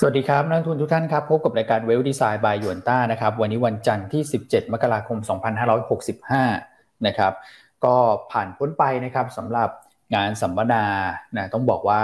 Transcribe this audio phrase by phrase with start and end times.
[0.00, 5.18] สวัสดีครับนักทุนทุกท่านครับ พบกับรายการเวลดีไซน์บายยวนต้านะครับ วันนี้วันจันทร์ที่ 17 มกราคม
[6.52, 7.32] 2565 นะครับ
[7.84, 7.94] ก็
[8.32, 9.70] ผ่านพ้นไปนะครับสำหรับ
[10.14, 10.84] งานสัมมนา
[11.36, 12.02] นะต้องบอกว่า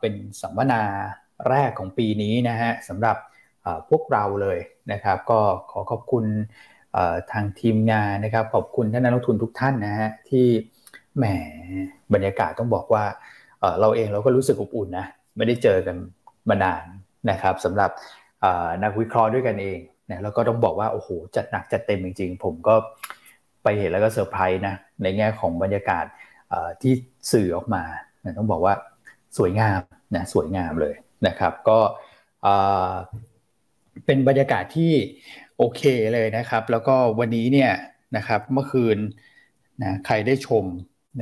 [0.00, 0.82] เป็นสัมมนา
[1.48, 3.16] แรกของปีนี้นะฮะสำหรับ
[3.88, 4.58] พวกเราเลย
[4.92, 5.40] นะครับ ก็
[5.70, 6.24] ขอขอบคุณ
[7.32, 10.46] ทางทีมงานนะครับ ขอบคุณท่านนักลงทุนทุกท่านนะฮะที่
[11.16, 11.24] แหม
[12.14, 13.04] บรรยากาศต้องบอกว่า
[13.80, 15.06] เราเองเราก็รู้สึกอบอุ่นนะ
[15.36, 15.96] ไม่ได้เจอกัน
[16.48, 16.84] มานาน
[17.30, 17.90] นะครับสำหรับ
[18.82, 19.78] นักวิเคราะห์ด้วยกันเอง
[20.10, 22.74] นะแล้วก็ต้องบอกว่าโอ้โหจัดหนักจัดเต็มจริง ๆ ผมก็
[23.62, 26.04] ไปเห็นแล้วก็เซอร์ไพรส์นะในแง่ของบรรยากาศ
[26.82, 26.92] ที่
[27.32, 27.82] สื่อออกมา
[28.24, 28.74] นะต้องบอกว่า
[29.38, 29.80] สวยงาม
[30.16, 30.94] นะสวยงามเลย
[31.26, 31.78] นะครับก็
[34.06, 34.92] เป็นบรรยากาศที่
[35.58, 35.82] โอเค
[36.14, 37.72] เลยนะครับ แล้วก็วันนี้เนี่ย
[38.16, 38.98] นะครับเมื่อคืน
[39.82, 40.64] นะใครได้ชม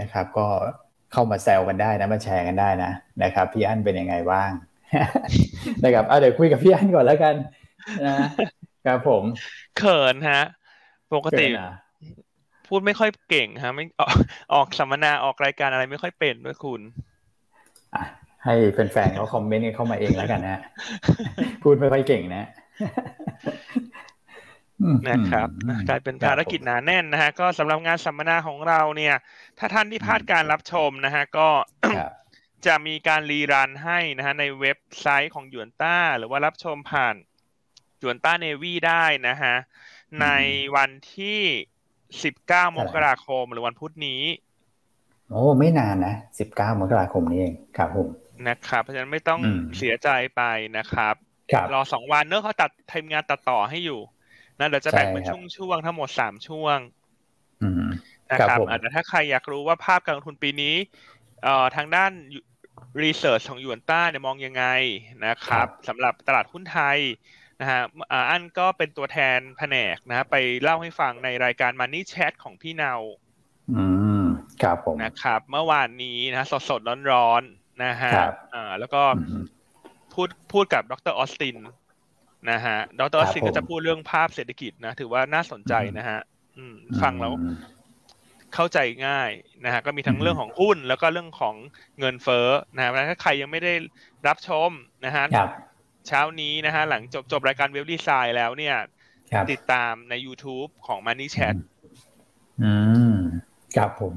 [0.00, 0.46] นะครับ ก็
[1.12, 2.92] เข้ามาแซวกันได้นะมาแชร์กันได้นะ
[3.22, 4.50] นะครับพี่อั้นเป็นยังไงบ้าง
[5.84, 7.34] นะครับเอาเดี๋ยวคุยกับพี่อันก่อนแล้วกัน
[8.06, 8.14] นะ
[8.86, 9.22] ครับผม
[9.78, 10.42] เขินฮะ
[11.14, 11.46] ปกติ
[12.68, 14.12] พูดไม่ค่อยเก่งฮะ ไม่ออก
[14.54, 16.80] ออกสัมมนาออกรายการอะไรไม่ค่อยเป็นด้วยคุณ
[18.44, 20.60] ให้แฟนๆเขาคอมเมนต์เข้ามาเองแล้วกันนะ
[21.62, 22.44] พูดไม่ค่อยเก่งนะ
[25.08, 25.48] นะครับ
[25.88, 29.14] กลายเป็นภารกิจหนาแน่นนะฮะก็สำหรับงานสัมมนาของเราเนี่ย
[29.58, 31.48] ถ้าท่านที่พลาดการรับชมนะฮะก็
[32.66, 37.14] จะมีการรีรันให้นะฮะในเว็บไซต์ของหยวนต้า หรือว่ารับชมผ่าน
[37.98, 39.54] หยวนต้าเนวีได้นะฮะ
[40.22, 40.26] ใน
[40.76, 41.40] วันที่
[42.24, 44.22] สิบเก้ามกราคมหรือวันพุธนี้
[45.30, 48.08] โอ้ไม่นานนะสิบเก้ามกราคมนี้เองครับผม
[48.48, 49.40] นะครับ เพราะฉะนั้นไม่ต้อง
[49.78, 50.42] เสียใจไป
[50.78, 51.14] นะครับ
[51.74, 54.00] รอสองวันเนอะเขาตัดทีมงานตัดต่อให้อยู่
[54.58, 55.24] นะเดี๋ยวจะแบ่งเป็น
[55.56, 56.78] ช่วงๆทั้งหมดสามช่วง
[58.32, 60.74] นะครับอาจจะถ้าใครอยากรู้ว่าภาพการลงทุนปีนี้
[61.42, 62.12] เอ่อทางด้าน
[63.02, 64.64] รีเสิร์ชของยูนต้าเนี่ยมองยังไง
[65.26, 66.98] นะครับสำหรับตลาดหุ้นไทย
[67.60, 67.82] นะฮะ
[68.30, 72.94] อันก็เป็นตัวแทนแผนกนะ ไปเล่าให้ฟังในรายการ Money Chat ของพี่เนา
[73.76, 73.84] อื
[74.22, 74.24] ม
[74.62, 77.42] ครับผมนะครับ เมื่อวานนี้นะสดสดร้อนร้อน
[77.84, 78.12] นะฮะ
[78.54, 79.02] อ่าแล้วก็
[80.14, 81.56] พูดพูดกับดรออสติน
[82.50, 86.18] นะฮะดรออสตินก็จะพูดเรื่องภาพเศรษฐกิจนะ ถือว่าน่าสนใจนะฮะ
[87.02, 87.34] ฟังแล้ว
[88.54, 89.30] เข้าใจง่าย
[89.64, 91.54] นะฮะก็มีทั้งเรื่องของหุ้นแล้วก็เรื่องของ
[91.98, 93.74] เงินเฟ้อนะฮะถ้าใครยังไม่ได้
[94.26, 94.70] รับชม
[95.06, 95.24] นะฮะ
[96.08, 98.76] เช้านี้นะฮะหลังจบจบรายการเว็บดีไซน์แล้วเนี่ย
[99.50, 101.54] ติดตามใน YouTube ของ Money Chat
[102.62, 102.72] อื
[103.12, 103.14] ม
[103.76, 104.12] ครับผม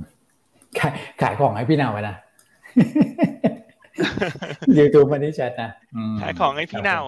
[0.79, 2.15] ขายขายของให้พี่นาวไปนะ
[4.77, 5.71] YouTube Money Chat นะ
[6.21, 7.03] ขายของให้พี่นาว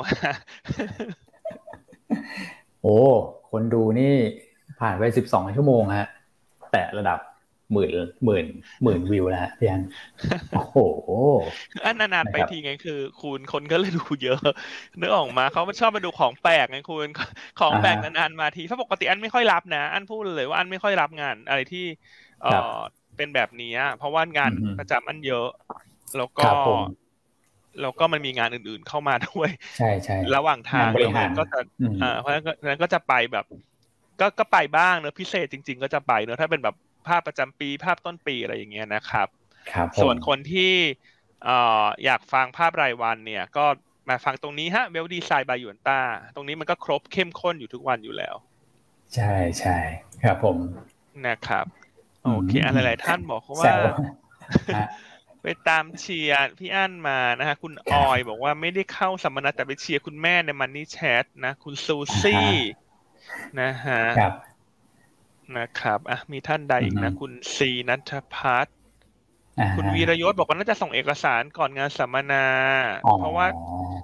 [2.81, 2.97] โอ้
[3.51, 4.13] คนดูนี่
[4.79, 6.07] ผ่านไปสิบสองชั่วโมงฮะ
[6.73, 7.19] แต่ระดับ
[7.73, 7.89] หมื่น
[8.25, 8.45] หมื่น
[8.83, 9.81] หมื่นวิวแล้วพี่อัน
[10.51, 10.77] โอ้โห
[11.85, 14.39] อันนานๆไปทีไงคือ คุณคนก็เลยดูเยอะ
[14.97, 17.07] เนื้อออกมาเขาชอบมาดูของแปลกไงคุณ
[17.57, 21.79] ของแปลกนานๆมาทีถ้าปกติอันไม่ค่อยรับนะ อันพูดเลยว่าอันไม่ค่อยรับงานอะไรที่
[22.39, 22.49] เออ
[23.15, 23.67] เป็นแบบนี้
[23.97, 25.47] เพราะว่างานประจำอันเยอะ
[26.15, 26.43] แล้วก็
[27.81, 30.91] แล้วก็มันมีงานอื่นๆเข้ามาด้วย ใช่ใช่ระหว่างทาง
[31.37, 31.57] ก็จะ
[32.01, 32.35] อ่าเพราะฉะ
[32.69, 33.45] นั้นก็จะไปแบบ
[34.19, 36.75] ก็ก็ไปบ้างเนอะพิเศษจริง ๆ ก็จะไปเนอะถ้าเป็นแบบ
[37.07, 39.27] ภาพประจำปี ภาพต้นปีอะไรอย่างเงี้ยนะครับ
[39.71, 40.73] ครับส่วนคนที่
[41.45, 43.65] เอ่ออยากฟังภาพรายวันเนี่ย ก็
[44.09, 45.99] มาฟังตรงนี้ฮะ Wealth Design by Yuanta
[46.35, 48.35] ตรงนี้มันก็ครบเข้มข้นอยู่ทุกวันอยู่แล้ว
[49.15, 49.77] ใช่ใช่
[50.23, 50.57] ครับผม
[51.27, 51.65] นะครับ
[52.23, 53.73] โอเคอะไรหลายท่านบอกว่า
[55.41, 62.49] ไปตามเชียร์พี่อันมานะฮะคุณออยบอกว่าไม่ได้เข้าสัมมนาแต่ไปเชียร์คุณแม่ใน Money Chat นะ คุณซูซี่
[63.61, 64.01] นะฮะ
[65.57, 68.77] นะครับอะมีท่านใดอีกนะ คุณซีนัทพัฒน์
[69.77, 72.45] คุณวีรยศบอกว่าน่าจะส่งเอกสารก่อนงานสัมมนา
[73.19, 73.47] เพราะว่า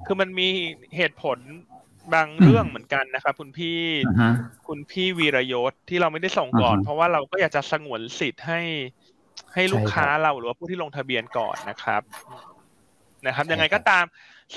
[0.06, 0.48] คือมันมี
[0.96, 1.38] เหตุผล
[2.14, 3.80] บางเรื่องเหมือนกันนะครับคุณพี่
[4.68, 8.62] คุณพี่วีรยศที่เราไม่ได้ส่งก่อน เพราะว่าเราก็อยากจะสงวนสิทธิ์ให้
[9.54, 12.02] ให้ลูกค้าเราหรือว่าผู้ที่ลงทะเบียนก่อนนะครับ
[13.26, 14.06] นะครับ ยังไงก็ตาม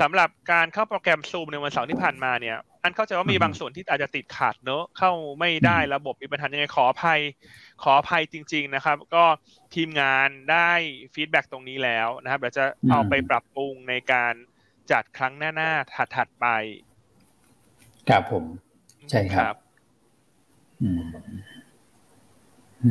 [0.00, 7.20] สำหรับการเข้าโปรแกรมซูมในวันเสาร์ที่ผ่านมาเนี่ย อันเข้าใจว่ามีบางส่วนที่อาจจะติดขัดเนอะเข้าไม่ได้ระบบมีปัญหายังไงขออภัย
[7.82, 9.24] ขออภัยจริง ๆนะครับ ก็
[9.74, 10.70] ทีมงานได้
[11.14, 14.34] ฟีดแบ็ตรงนี้แล้วนะครับเดี๋ยวจะเอาไปปรับปรุงในการ
[14.92, 16.46] จัดครั้งหน้าๆถัดๆไป
[18.08, 18.44] ครับผม
[19.10, 19.54] ใช่ครับ
[20.82, 21.00] อืม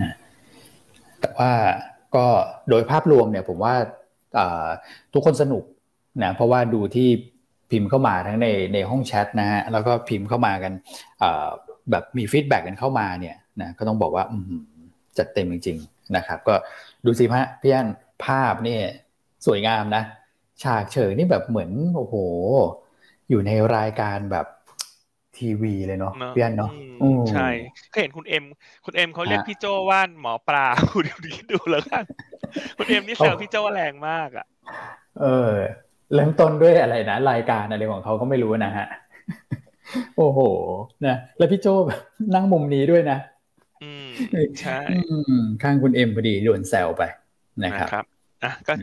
[0.02, 0.14] นะ
[1.22, 1.52] แต่ว่า
[2.16, 2.26] ก็
[2.70, 3.76] โดยภาพรวมเนี่ย ผมว่า
[5.14, 5.64] ทุกคนสนุก
[6.24, 7.10] นะเพราะว่าดูที่
[7.72, 10.74] พิมพ์เข้ามาทั้งในในห้องแชทนะฮะแล้วก็พิมพ์เข้ามากัน
[11.92, 14.26] แบบมี feedback กันเข้ามาเนี่ยนะก็ต้องบอกว่า
[15.18, 16.56] จัดเต็มจริง ๆ นะครับ ก็
[17.06, 17.88] ดูสิพะพี่อัน
[18.26, 18.78] ภาพนี่
[19.46, 20.04] สวยงามนะ
[20.64, 22.16] ฉากเฉิงนี่แบบเหมือนโอ้โห
[23.30, 24.48] อยู่ในรายการแบบ
[25.38, 26.72] ทีวีเลยเนาะพี่อันเนาะ
[27.32, 27.50] ใช่
[27.92, 28.46] เคยเห็นคุณเอ็ม
[28.86, 32.04] คุณเอ็มเขาเรียกพี่โจว่าหมอปลาคุณดูดูแล้วกัน
[32.78, 34.46] คุณเอ็มนี่แซวพี่โจแรงมากอะ
[35.22, 35.54] เออ
[36.14, 38.88] เริ่มต้นด้วยอะไรนะรายการอะไรของเขาก็ไม่รู้นะฮะ
[40.18, 40.40] โอ้โห
[41.06, 41.68] นะแล้วพี่โจ
[42.36, 43.18] นั่งมุมนี้ด้วยนะ
[43.84, 44.10] อืม
[44.62, 44.80] ใช่
[45.62, 47.04] ข้างคุณเอ็มพอดีโดนแซวไป
[47.64, 48.06] นะครับ
[48.44, 48.74] อะก็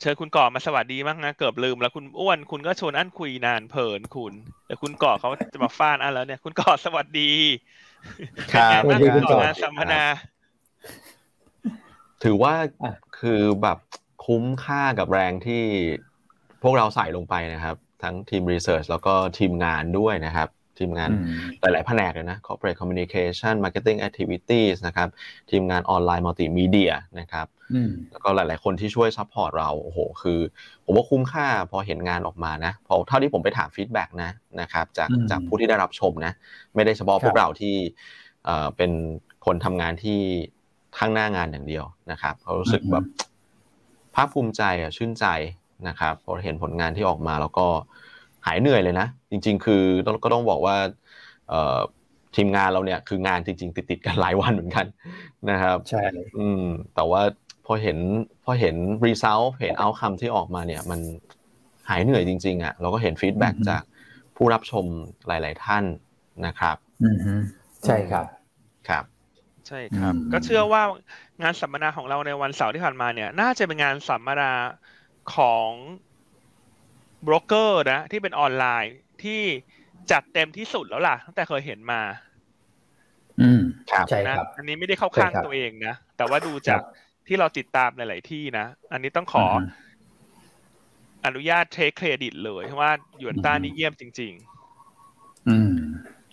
[0.00, 4.32] เชิญคุณก่อมาสวัสดีบ้างนะเกือบลืมแล้วคุณอ้วนคุณก็ชวนอันคุยนานเพลินคุณ
[4.66, 7.32] แต่คุณก่อเขาจะมาฟาดอันแล้วเนี่ย คุณก่อสวัสดี
[8.54, 10.04] ครับสวัสดีคุณก่อสัมมนา
[12.24, 12.54] ถือว่า
[13.18, 13.78] คือแบบ
[14.26, 15.64] คุ้มค่ากับแรงที่
[16.62, 21.10] พวกเราใส่ลงไปนะครับ ทั้งทีม research แล้วก็ทีมงานด้วยนะครับ ทีมงาน
[21.60, 25.08] หลายๆแผนกเลยนะ corporate communication marketing activities นะครับ
[25.50, 27.46] ทีมงานออนไลน์มัลติมีเดียนะครับ
[28.10, 30.40] แล้วก็หลาย ๆ คนที่ช่วย support เราโอ้โหคือ
[30.84, 36.32] ผมว่าคุ้มค่าพอเห็นงานออกมานะพอเท่าที่ผมไปถาม feedback นะนะครับจากจากผู้ที่ได้รับชมนะ
[36.74, 37.74] ไม่ได้เฉพาะพวกเราที่
[38.76, 38.92] เป็น
[39.46, 40.20] คนทำงานที่
[40.98, 43.04] ข้างหน้างานอย่างเดียวนะครับเขารู้สึกแบบ
[44.14, 45.26] ภาคภูมิใจอะชื่นใจ
[45.88, 47.66] นะครับพอเห็นผลงานที่ออกมาแล้วก็
[48.46, 49.82] หายเหนื่อยเลยนะ จริง ๆ คือ
[50.24, 50.76] ก็ต้องบอกว่า
[52.36, 54.86] ทีมงานเราเนี่ยคืองานจริง ๆ ติดๆกันหลายวันเหมือนกัน
[55.50, 56.02] นะครับใช่
[56.38, 56.62] อืม
[56.94, 57.22] แต่ว่า
[57.66, 57.98] พอเห็น
[58.44, 58.76] พอเห็น
[59.06, 61.00] result เห็น outcome ที่ออกมาเนี่ยมัน
[61.88, 63.82] หายเหนื่อยจริงๆอะเราก็เห็น feedback จาก
[64.36, 64.84] ผู้รับชม
[65.26, 65.84] หลาย ๆ ท่าน
[66.46, 67.08] นะครับอื
[67.86, 68.26] ใช่ครับ
[68.88, 69.04] ครับ
[69.68, 70.82] ใช่ครับ ก็เชื่อว่า
[71.42, 74.50] งานสัมมนาของเราในวันเสาร์ที่ผ่านมาเนี่ย น่าจะเป็นงานสัมมนา
[75.36, 75.70] ของ
[77.26, 79.42] บล็อกเกอร์นะที่เป็นออนไลน์ที่
[80.12, 82.02] จัดเต็มที่สุดแล้วล่ะ ตั้งแต่เคยเห็นมา
[83.40, 83.60] อืม
[83.90, 86.80] ครับใช่ครับ อันนี้ไม่ได้เข้าข้างตัวเองนะ แต่ว่าดูจาก
[87.26, 89.46] ที่เราติดตามหลาย ๆ ที่นะ อันนี้ต้องขอ
[91.26, 94.32] อนุญาตเทคเครดิตเลยเพราะว่าหยวนต้านี่เยี่ยมจริง
[94.90, 95.74] ๆ อืม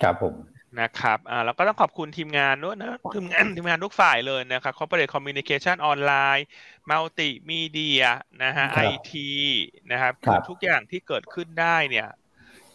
[0.02, 0.36] ครับผม
[0.82, 6.46] นะครับอ่าแล้วก็ต้องขอบคุณทีมงานด้วยนะทีมงานทีมงานทุกฝ่ายเลยนะครับ corporate communication ออนไลน์
[6.90, 8.04] multi media
[8.44, 9.12] นะฮะ IT
[9.92, 10.14] นะครับ
[10.50, 12.08] ทุกอย่างที่เกิดขึ้นได้เนี่ย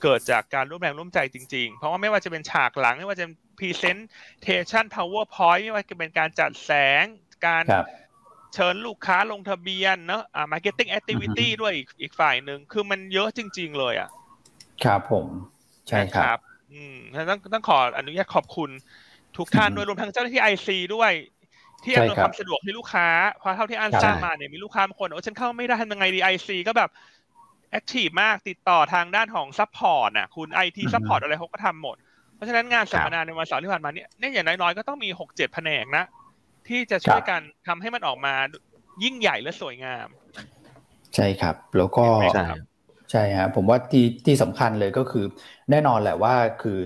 [0.02, 7.04] เกิดจากการร่วมแรงร่วมใจจริงๆ เพราะว่าไม่ว่าจะเป็นฉากหลัง ไม่ว่าจะเป็น presentation powerpoint ไม่ว่าจะเป็นการจัดแสง
[7.46, 7.64] การ
[8.54, 14.10] เชิญลูกค้าลงทะเบียนเนาะอ่า marketing activity ด้วยอีกอีกฝ่ายหนึ่งคือมันเยอะจริง ๆ เลยอะ
[14.84, 15.26] ครับผม
[15.88, 16.38] ใช่ครับ
[16.72, 16.96] อืม
[17.30, 18.70] ต้องต้องขออนุญาตขอบคุณ
[19.38, 21.12] ทุกท่านด้วยรวมทั้งเจ้าหน้าที่ IC ด้วย
[21.84, 23.08] ที่อำนวยความสะดวกให้ลูกค้า
[23.38, 26.90] เพราะเท่าที่อันทราบมาเนี่ยมีลูกค้าบางคนโอ้ฉันเข้าไม่ได้ทำยังไงดี IC ก็แบบ
[27.70, 31.96] active มากติดต่อทางด้านของ support น่ะคุณ IT support อะไรเขาก็ทำหมด
[32.34, 36.04] เพราะฉะนั้นงานสัมมนาในวันเสาร์ที่ผ่านมาเนี่ยเนี่ยอย่างน้อยๆก็ต้องมีหกเจ็ดแผนกนะ
[36.68, 38.34] ที่จะช่วยกันทำให้มันออกมา
[39.04, 40.08] ยิ่งใหญ่และสวยงาม
[41.14, 42.04] ใช่ครับ แล้วก็
[43.10, 45.24] ใช่ครับผมว่าที่ที่สำคัญเลยก็คือ
[45.70, 46.78] แน่นอนแหละว่าคือ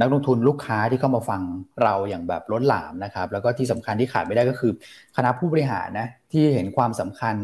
[0.00, 1.42] นักลงทุนลูกค้าที่เข้ามาฟัง
[1.82, 4.72] เราอย่างแบบล้นหลามนะครับ แล้วก็ที่สำคัญที่ขาดไม่ได้ก็คือ
[5.16, 7.34] คณะผู้บริหารนะที่เห็นความสำคัญ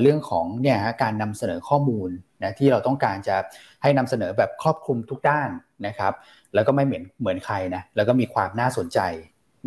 [0.00, 2.10] เรื่องของเนี่ยการนำเสนอข้อมูล
[2.42, 3.36] นะที่เราต้องการจะ
[3.82, 5.48] ให้นำเสนอแบบครอบคลุมทุกด้าน
[5.86, 6.12] นะครับ
[6.54, 9.00] แล้วก็ไม่เหมือนเหมือนใครนะแล้วก็มีความน่าสนใจ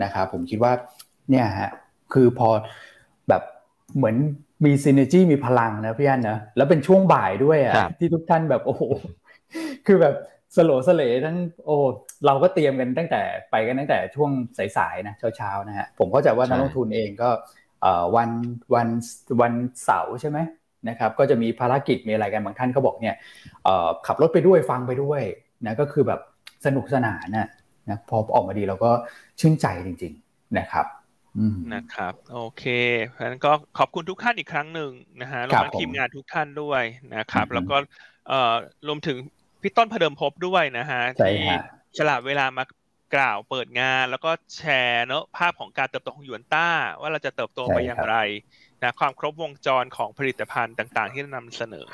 [0.04, 0.74] นะครับผมคิดว่า
[1.30, 1.72] เนี่ยฮะ
[2.14, 2.50] คือพอ
[3.30, 3.44] แบบ
[3.98, 4.16] เหมือน
[4.66, 8.84] มีซีเนจีมีพลังนะพี่อันนะแล้วเป็นช่วงบ่ายด้วยอะที่ทุกท่านแบบโอ้โห
[9.88, 10.16] คือแบบ
[10.56, 11.76] สโลสเลทั้งโอ้
[12.26, 13.22] เราก็เตรียมกันตั้งแต่
[13.52, 14.32] ไปกันตั้งแต่ช่วง
[14.78, 17.30] สายๆนะเช้าๆนะฮะผมก็จะว่านักลงทุนเองก็
[18.16, 18.30] วัน
[18.76, 18.88] วัน
[19.42, 20.40] วันเสาร์ใช่ไหม
[20.90, 23.16] นะครับก็จะมีภารกิจมีอะไรกันบางท่านก็บอกเนี่ย
[24.08, 25.22] ขับรถไปด้วยฟังไปด้วย
[25.66, 26.20] นะก็คือแบบ
[26.66, 27.48] สนุกสนานนะ
[27.90, 28.92] นะพอออกมาดีเราก็
[29.40, 30.86] ชื่นใจจริง ๆนะครับ
[31.74, 32.64] นะครับ โอเค
[33.08, 36.84] เพราะฉะนั้นก็ขอบคุณทุกท่านอีกครั้งหนึ่งนะฮะรวมทั้งทีมงานทุกท่านด้วย
[37.16, 37.76] นะครับ แล้วก็
[38.28, 38.54] เอ่อ
[38.88, 39.18] รวมถึง
[39.62, 41.40] พี่ต้นพเดิมพบด้วยนะฮะที่
[41.98, 42.64] ฉลาดเวลามา
[43.16, 46.70] กล่าวเปิดงานแล้วก็แชร์เนอะภาพของการเติบโตของยูนต้า
[47.02, 48.16] ว่าเราจะเติบโตไปอย่างไร
[48.84, 51.88] นะความครบวงจรของผลิตภัณฑ์ต่าง ๆ ที่นำเสนอ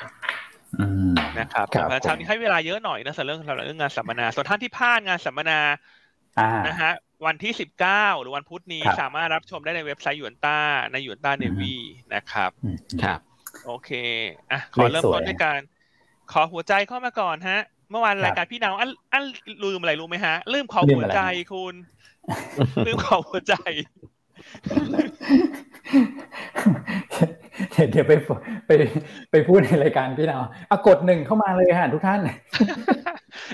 [1.38, 5.60] นะครับเช้านี้ให้เวลาเยอะหน่อยนะสำหรับเรื่องสำหรับเรื่องงานสัมมนา ส่วนท่านที่พลาดงานสัมมนา
[6.68, 6.92] นะฮะ
[7.26, 10.58] วันที่สิบเก้าหรือวันพุธนี้สามารถรับชมได้ในเว็บไซต์ยูนต้า
[10.92, 11.74] ในยูนต้าเนวี
[12.14, 12.50] นะครับ
[13.02, 13.20] ครับ
[13.66, 13.90] โอเค
[14.52, 15.60] อะขอเริ่มต้นด้วยการ
[16.32, 17.60] ขอหัวใจเข้ามาก่อนฮะ
[17.90, 19.24] เมื่อวานรายการพี่ดาวอันอัน
[19.64, 21.20] ลืมอะไรรู้ไหมฮะ ลืมขอหัวใจ
[21.52, 21.74] คุณ
[22.86, 23.54] ลืมขอหัวใจ
[27.90, 28.12] เดี๋ยวไป
[28.66, 28.70] ไป
[29.30, 32.20] ไปพูดในรายการพี่นาวอะกดหนึ่งเข้ามาเลยฮะทุกท่าน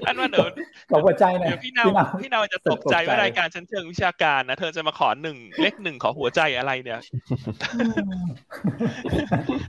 [0.07, 0.49] อันว่าเดี๋ยว
[0.91, 1.89] ขอหัวใจหน่อยเดี๋ยวพี่นาว
[2.21, 7.01] พี่นาวจะตกใจว่ารายการฉันเชิงวิชาการนะเธอจะมาขอหนึ่งเลขหนึ่งขอหัวใจอะไรเนี่ย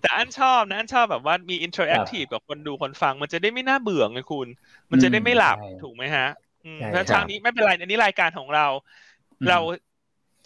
[0.01, 4.48] แต่อันชอบนะอันชอบแบบว่ามี interactive กับคนดูคนฟัง มันจะได้ไม่น่าเบื่อไงคุณ
[4.91, 6.27] มันจะได้ไม่หลับถูกไหมฮะ
[6.77, 8.65] เพราะเช้านี้ไม่เป็นไรอันนี้รายการของเรา
[9.50, 9.60] เรา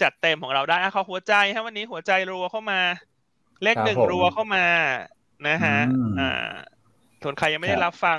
[0.01, 2.81] จัดเต็มของเราได้ขอหัวใจฮะวันนี้หัวใจรัวเข้ามา
[3.63, 4.65] เลขหนึ่งรัวเข้ามา
[5.48, 5.77] นะฮะ
[6.19, 6.51] อ่า
[7.24, 8.17] ส่วนใครยังไม่ได้รับฟัง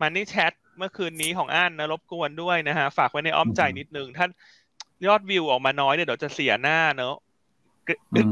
[0.00, 4.30] มันนี่แชท เมื่อคืนนี้ของอ่านนะรบกวนด้วยนะฮะฝากไว้ในอ้อมใจนิดนึงท่าน
[5.06, 7.16] ยอดวิวออกมาน้อยเนี่ยเดี๋ยวจะเสียหน้าเนอะ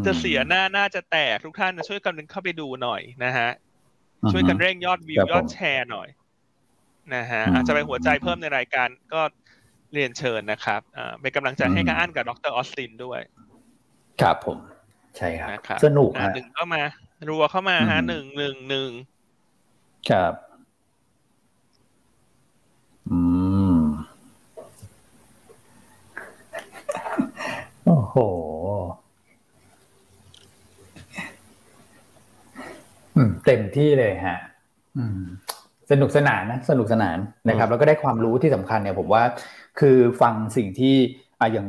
[0.07, 3.51] จะเสียหน้าน่าจะแตกทุกท่านช่วยกันเข้าไปดูหน่อยนะฮะ
[4.33, 6.09] ช่วยกันเร่งยอดวิวยอดแชร์หน่อย
[7.15, 9.21] นะฮะอาจจะไปหัวใจเพิ่มในรายการก็
[9.95, 10.81] เรียนเชิญนะครับ
[11.21, 13.21] เป็นกำลังใจให้กับอันกับดรออสตินด้วย
[14.23, 14.59] ครับผม
[15.17, 15.49] ใช่ครับ
[15.85, 16.83] สนุกหนึ่งเข้ามา
[17.29, 18.91] รัวเข้ามาฮะหนึ่งหนึ่งหนึ่ง
[20.11, 20.33] ครับ
[27.91, 28.17] โอ้โห
[33.47, 34.39] เต็มที่เลยฮะ
[34.99, 35.23] อืม
[35.91, 37.19] สนุกสนานนะ สนุกสนาน
[37.49, 39.23] นะครับ แล้วก็ได้ความรู้ที่สำคัญเนี่ยผมว่า
[39.81, 40.95] คือฟังสิ่งที่
[41.41, 41.67] อะอย่าง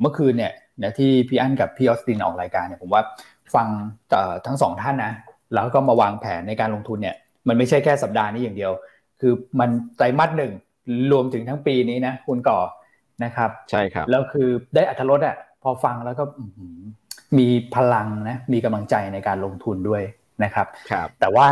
[0.00, 3.02] เมื่อคืนเนี่ยนะที่พี่อั้นกับพี่ออสตินออกรายการเนี่ยผมว่า
[3.54, 3.66] ฟัง
[4.46, 5.12] ทั้งสองท่านนะ
[5.54, 7.16] แล้วก็มาวางแผนในการลงทุนเนี่ย
[7.48, 8.72] มันไม่ใช่แค่สัปดาห์นี้อย่างเดียว
[9.20, 10.52] คือมันไตรมาสหนึ่ง
[11.12, 12.58] รวมถึงทั้งปีนี้นะคุณก่อ
[13.24, 16.24] นะครับ ใช่ครับ แล้วคือได้อัธรสอะ พอฟังแล้วก็
[17.38, 20.02] มีพลังนะมีกำลังใจในการลงทุนด้วย
[20.44, 21.46] นะครับครับ แต่ว่า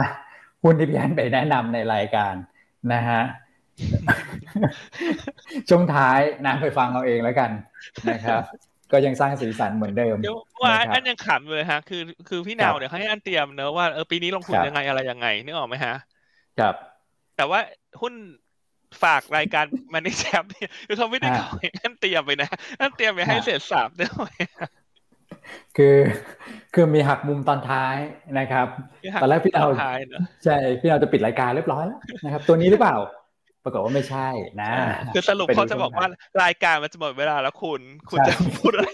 [0.62, 2.34] หุ้นที่พี่อันไปแนะนำในรายการ
[2.92, 3.20] นะฮะ
[5.68, 7.50] ช่วงท้ายนะไปฟังเอาเองแล้วกัน
[8.10, 8.42] นะครับ
[8.92, 15.94] ก็ยังสร้างสีสันเหมือนเดิมเดี๋ยวว่าอันยังขำเลยฮะ คือคือพี่นาวเดี๋ยวให้อันเตรียมเนอะว่าเออปีนี้ลงทุนยังไงอะไรยังไงนึกออกไหมฮะ
[16.60, 16.74] ครับ
[17.36, 17.60] แต่ว่า
[18.00, 18.14] หุ้น
[19.02, 21.48] ฝากรายการมันนี่แชมป์เนี่ยคือเขาไม่ได้ขอ
[21.82, 24.32] อันเตรียมไปนะอันเตรียมไปให้เสร็จสับด้วย
[25.76, 25.96] คือ
[26.74, 27.96] คือมีหักมุมตอนท้าย
[28.38, 28.66] นะครับ
[29.22, 29.66] ตอนแรกพี่เอา
[30.44, 32.96] ใช่พี่เอาจะปิดรายการเรียบร้อยแล้วนะครับ ตัวนี้หรือเปล่า
[33.64, 34.28] ปรากฏว่าไม่ใช่
[34.62, 34.72] นะ
[35.14, 36.06] คือสรุปเขาจะบอกว่า
[36.42, 37.80] รายการมันจะหมดเวลาแล้วคุณ
[38.10, 38.88] คุณจะพูดอะไร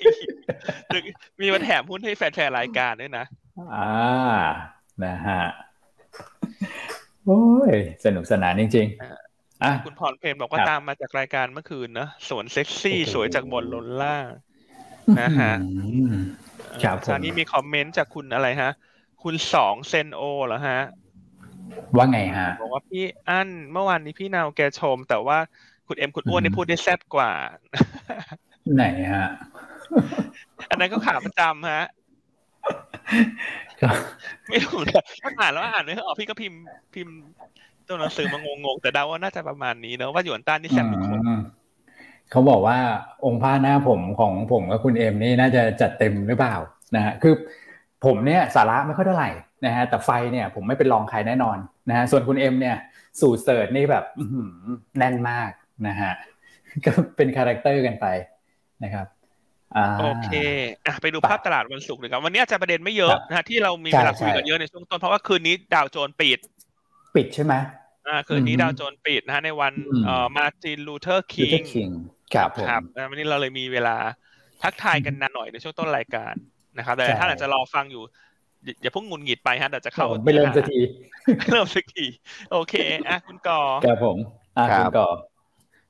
[1.40, 3.24] มีมาแถมหุ้นให้แฟนๆรายการด้วยนะ
[3.74, 3.92] อ่า
[5.04, 5.42] นะฮะ
[7.26, 7.74] โอ้ย
[8.04, 9.24] สนุกสนานจริง ๆ
[9.62, 14.28] อะคุณพรเพนบอกว่าตามมาจากรายการเมื่อคืนนะสวนเซ็กซี่สวยจากบนล้นล่าง
[15.20, 15.52] นะฮะ
[16.82, 18.70] ครับตอนนี้มีคอมเมนต์จากคุณอะไรฮะ
[19.23, 20.80] คุณสองเซนโอเหรอฮะ
[21.96, 25.38] ว่าไงฮะ บอกว่าพี่อั้นเมื่อวานนี้พี่นาวแกชม แต่ว่า
[25.88, 27.32] คุณเอ็มคุณอ้วนนี่พูดได้แซ่บกว่า
[28.75, 28.84] ไหน
[29.14, 29.26] ฮะ
[30.70, 31.84] อันนั้นก็ขาประจำฮะ
[34.49, 36.61] ไม่รู้นะถ้าอ่านแล้วอ่านไม่ออกพี่ก็พิมพ์
[36.94, 37.14] พิมพ์
[37.88, 41.20] ตัวหนังสือมางงๆแต่เดาว่าน่าจะประมาณนี้เนอะว่าหยวนต้านนี่แซ่บทุกคน
[42.30, 42.78] เขาบอกว่า
[43.24, 46.56] องค์พระหน้าผมของผมกับคุณเอ็มนี่น่าจะจัดเต็มหรือเปล่า
[46.96, 47.34] นะฮะคือ
[48.04, 49.30] ผมเนี่ยสาระไม่ค่อยเท่าไหร่
[49.66, 52.76] นะฮะแต่ไฟเนี่ยผมไม่เป็นรองใครแน่นอนนะฮะส่วนคุณเอ็มเนี่ย
[53.20, 54.04] สูตรเสิร์ชนี่แบบ
[54.98, 55.50] แน่นมาก
[55.88, 56.12] นะฮะ
[56.84, 58.06] ก็เป็น character กันไป
[58.84, 59.06] นะครับ
[60.00, 60.30] โอเค
[60.86, 66.38] อะไปดูภาพตลาดวันศุกร์เลยครับ วันนี้อาจจะประเด็นไม่เยอะนะฮะที่เรามีเวลาคุยกันเยอะในช่วงต้น เพราะว่าคืนนี้ดาวโจนส์ปิด
[67.16, 67.54] ปิดใช่ไหม
[68.09, 69.73] อ่าคืนนี้ดาวโจนส์ปิดนะฮะในวัน
[70.04, 71.49] เอ่อมาร์ตินลูเทอร์คิ
[71.88, 71.90] ง
[72.35, 73.97] ครับครับวันนี้เราเลยมีเวลา
[74.62, 76.35] ทักทายกันนานหน่อยในช่วงต้นรายการ
[76.78, 78.02] นะครับแต่ท่านอาจจะรอฟังอยู่
[78.83, 80.80] อย่าเพิ่งหงุดหงิดไปฮะเดี๋ยวจะเข้าไม่เริ่มสักที
[81.52, 82.06] เริ่มสักที
[82.52, 82.75] โอเค
[83.09, 84.16] อะคุณกอครับผม
[84.56, 85.09] อะคุณกอ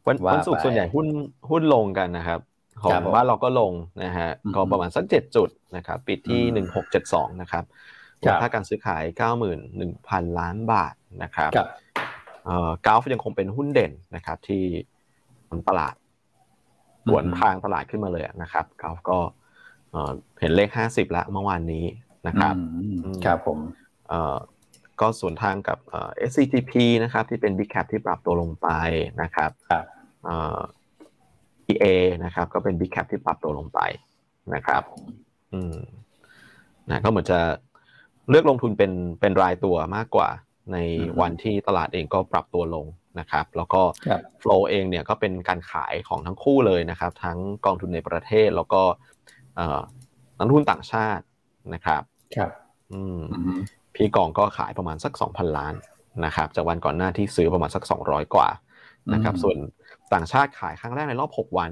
[0.07, 1.07] วันวันศุกร์ส่วนใหญ่หุ้น
[1.51, 2.41] หุ้นลงกันนะครับ
[2.83, 3.73] ของบ้านเราก็ลง
[4.05, 7.65] นะฮะก็ประมาณสักเจ็ดจุดนะครับ ปิดที่หนึ่งหกเจ็ดสองนะครับ
[8.21, 11.51] มูลค่าการซื้อขายเก้าหมื่นหนึ่งพันล้านบาท นะครับ
[12.45, 14.63] เอ่อกราฟยังคงเป็นหุ้นเด่นนะครับ ที่
[15.69, 15.95] ตลาด
[17.07, 19.19] สวนทางตลาดขึ้นมาเลยนะครับกราฟก็
[20.41, 21.85] เห็นเลขห้าสิบแล้วเมื่อวานนี้
[22.27, 22.55] นะครับ
[23.25, 23.59] ครับผม
[25.01, 25.79] ก็ส่วนทางกับ
[26.31, 28.69] SCTP นะครับ ที่เป็น Big Cap ที่ปรับตัวลงไป
[29.23, 29.85] นะครับครับ
[31.73, 31.87] EA
[32.25, 33.81] นะครับ ก็เป็น Big Cap ที่ปรับตัวลงไป
[34.55, 34.83] นะครับ
[35.53, 35.77] อืม
[36.91, 37.39] นะก็เหมือนจะ
[38.31, 40.29] เลือกลงทุนเป็นเป็นรายตัวมากกว่า
[40.73, 40.79] ใน
[41.21, 42.87] วันที่ตลาดเองก็ปรับตัวลง
[43.21, 43.83] นะครับ แล้วก็
[44.43, 48.83] flow เองเนี่ยก็เป็นการขายของทั้งคู่เลยนะครับ ทั้งกองทุนในประเทศแล้วก็
[50.39, 51.25] นักทุนต่างชาติ
[51.75, 52.03] นะครับ
[52.37, 52.51] ครับ
[52.93, 53.21] อืม
[53.95, 55.75] พี่กองก็ขายประมาณสักสองพันล้าน
[56.25, 58.49] นะครับ จากวันก่อนหน้าที่ซื้อประมาณสักสองร้อยกว่า
[59.15, 59.57] นะครับ ส่วน
[60.15, 61.71] ต่างชาติขายครั้งแรกในรอบหกวัน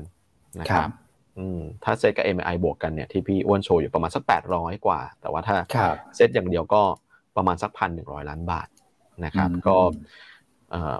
[0.60, 0.90] นะครับ
[1.38, 5.56] อืมถ้าเซตกับ MI บวกกันเนี่ยที่พี่อ้วนโชว์อยู่ประมาณสักแปดร้อยกว่า แต่ว่าถ้า
[6.16, 6.82] เซตอย่างเดียวก็
[7.36, 8.68] ประมาณสักพันหนึ่งร้อยล้านบาท
[9.24, 9.76] นะครับ ก็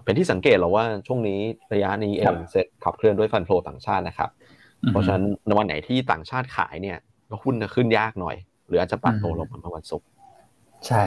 [0.04, 1.40] เป็นที่สังเกตเราว่าช่วงนี้
[1.72, 4.30] ระยะนี้เองเซ็ตขับเคลื่อนด้วยฟันโฟต่างชาตินะครับ
[4.88, 6.98] เพราะฉะนั้นในวันไหนที่ต่างชาติขายเนี่ย
[7.30, 10.06] ก็หุ้นจะขึ้นยากหน่อย หรืออาจจะปรับตัวลงมาเมื่อวันศุกร์
[10.86, 11.02] ใช่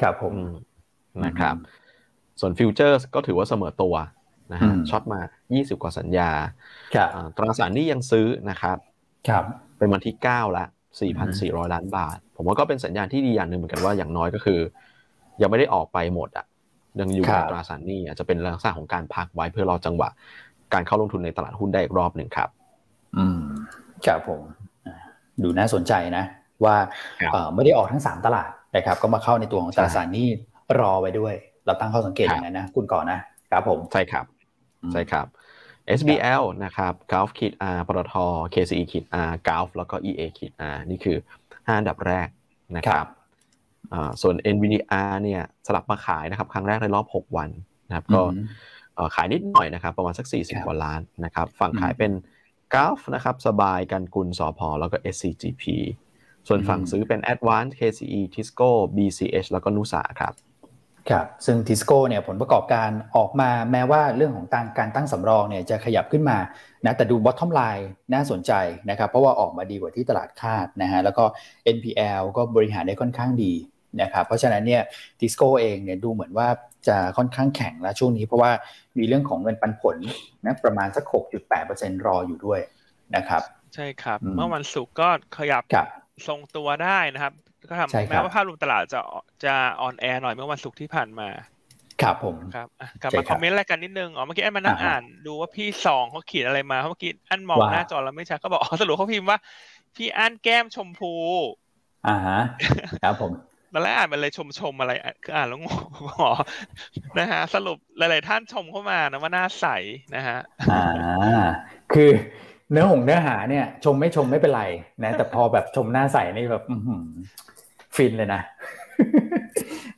[0.00, 0.34] ครับผม
[1.24, 1.56] นะครับ
[2.40, 3.94] ส่วนฟิวเจอร์ก็ถือว่าเสมอตัว
[4.52, 5.20] นะฮะช็อตมา
[5.52, 6.30] 20 กว่าสัญญา
[7.36, 8.78] ตราสารนี้ยังซื้อนะครับ
[9.28, 9.44] ครับ
[9.78, 10.64] เป็นวันที่ 9 ละ
[11.18, 14.60] 4,400 ล้านบาท ผมว่าก็เป็นสัญญาณที่ดีอย่างหนึ่งเหมือนกันว่าอย่างน้อยก็คือ
[15.40, 16.46] ยังไม่ได้ออกไปหมดอะ
[17.00, 20.08] ยังอยู่ในตราสารนี้อาจจะเป็นลักษณะของการพักไว้เพื่อรอจังหวะ
[20.74, 22.48] การเข้าลงทุนในตลาดหุ้นได้อีกรอบหนึ่งครับ
[23.18, 23.40] อืม
[24.06, 24.42] ครับผม
[25.42, 26.24] ดูน่าสนใจนะ
[26.64, 26.76] ว่า
[27.54, 30.28] ไม่ได้ออกทั้งสามตลาดนะครับ ก็มาเข้าในตัวของตราสารนี้
[30.80, 31.34] รอไว้ด้วย
[31.66, 34.24] เราตั้งข้อสังเกตอย่างนั้นนะคุณก่อนนะครับผมใช่ครับ
[34.92, 35.26] ใช่ครับ
[35.98, 38.14] SBL นะครับ Gulf ขีด R ปตท
[38.54, 42.28] KCE ขีด R Gulf แล้วก็ EA ขีด R นี่คือ 5 อันดับแรก
[42.76, 43.06] นะครับ
[44.22, 47.50] ส่วน NVDR เนี่ยสลับมาขายนะครับ ครั้งแรกในรอบ 6 วัน
[47.88, 48.22] นะครับ ก็
[49.14, 52.12] ขายนิดหน่อยนะครับ ประมาณสัก 40 กว่าล้านนะครับ ฝั่งขายเป็น
[52.74, 55.64] Gulf นะครับสบายกันกุลสอพอแล้วก็ SCGP
[56.48, 60.34] ส่วนฝั่งซื้อเป็น Advance KCE Tisco BCH แล้วก็นุสาครับ
[61.10, 66.38] ครับซึ่งทิสโก้เนี่ยผลประกอบการออกมาแม้ว่าเรื่องของการการตั้งสำรองเนี่ยจะขยับขึ้นมา
[66.84, 68.52] นะแต่ดู bottom line น่าสนใจ
[68.90, 71.24] นะครับเพราะว่าออกมาดีกว่าที่ตลาดคาดนะฮะแล้วก็
[71.76, 73.52] NPL ก็บริหารได้ค่อนข้างดี
[74.00, 74.82] นะครับเพราะฉะนั้นเนี่ย
[75.18, 76.48] ทิสโก้เองเนี่ยดูเหมือนว่า
[76.88, 78.50] จะค่อนข้างแข็งแล้วช่วงนี้เพราะว่า
[78.98, 79.96] มีเรื่องของเงินปันผล
[80.44, 81.04] นะประมาณสัก
[81.54, 82.60] 6.8%รออยู่ด้วย
[83.16, 83.42] นะครับ
[83.74, 85.62] ใช่ครับ เมื่อวันศุกร์ก็ขยับ
[86.28, 87.32] ทรงตัวได้นะครับ
[87.68, 89.00] ก็ทำแม้ว่าภาพรวมตลาดจะ
[89.44, 91.28] จะอ่อนแอหน่อยเมื่อวันศุกร์ที่ผ่านมา
[92.02, 92.68] ครับผมครับ
[93.02, 99.38] กลับมา comment อะไรกันนิดนึงอ๋อเมื่อกี้อันมานั่งอ่าน ดูว่าพี่สองเขาเขียนอะไรมาเมื่อกี้อันมองหน้าจอแล้วไม่ชัดก็บอกอ๋อสรุปเขาพิมพ์ว่า
[99.96, 101.12] พี่อันแก้มชมพู
[102.08, 102.40] อ่าฮะ
[103.02, 103.32] ครับผม
[103.78, 104.92] ตอนแรกอ่านมันเลยชมชมอะไร
[105.24, 105.82] คืออ่านแล้วงง
[106.20, 106.30] อ๋อ
[107.18, 109.66] นะฮะสรุปหลาย ๆ ท่านชมเข้ามานะว่าหน้าใส
[110.14, 110.38] นะฮะ
[110.70, 111.46] อ่า
[111.92, 112.10] คือ
[112.70, 114.64] เนื้อหงเนื้อหาเนี่ย ชมไม่ชมไม่เป็นไร
[115.04, 116.64] นะ แต่พอแบบชมหน้าใสนี่แบบ
[117.96, 118.40] ฟินเลยนะ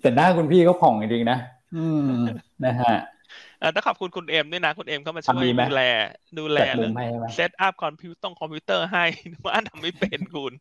[0.00, 1.38] แต่หน้าคุณพี่ก็ผ่องจริงๆนะ
[1.76, 2.12] อืม
[2.64, 2.94] นะฮะ
[3.74, 5.82] ต้องขอบคุณคุณเอ็มด้วยนะ คุณเอ็มเข้ามาช่วยดูแล
[6.38, 6.58] ดูแล
[7.34, 9.04] set up คอมพิวต์ต้องคอมพิวเตอร์ให้
[9.44, 10.52] ว่าทำไม่เป็นคุณ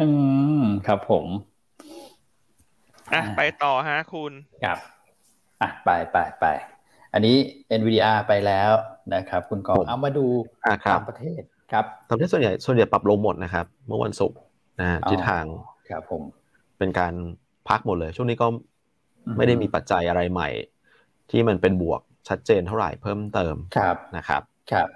[0.00, 0.08] อื
[0.60, 1.26] มครับผม
[3.12, 4.32] อะไปต่อฮะคุณ
[4.64, 4.78] ครับ
[5.60, 6.46] อะไปไปไป
[7.12, 7.36] อันนี้
[7.80, 8.70] NVDR ไปแล้ว
[9.14, 10.26] นะครับ คุณกองเอามาดู
[10.92, 14.38] ตามประเทศครับตามประเทศส่วนใหญ่ส่วนใหญ่ปรับลงหมดนะครับ เมื่อวันศุกร์
[14.80, 15.44] นะทิศทาง
[15.90, 16.22] ครับผม
[16.78, 17.14] เป็นการ
[17.68, 18.46] พักหมดเลย ช่วงนี้ก็
[19.36, 20.48] ไม่ได้มีปัจจัยอะไรใหม่
[21.30, 23.54] ที่มันเป็นบวกชัดเจนเท่าไหร่เพิ่มเติม
[24.16, 24.88] นะครับ ครับ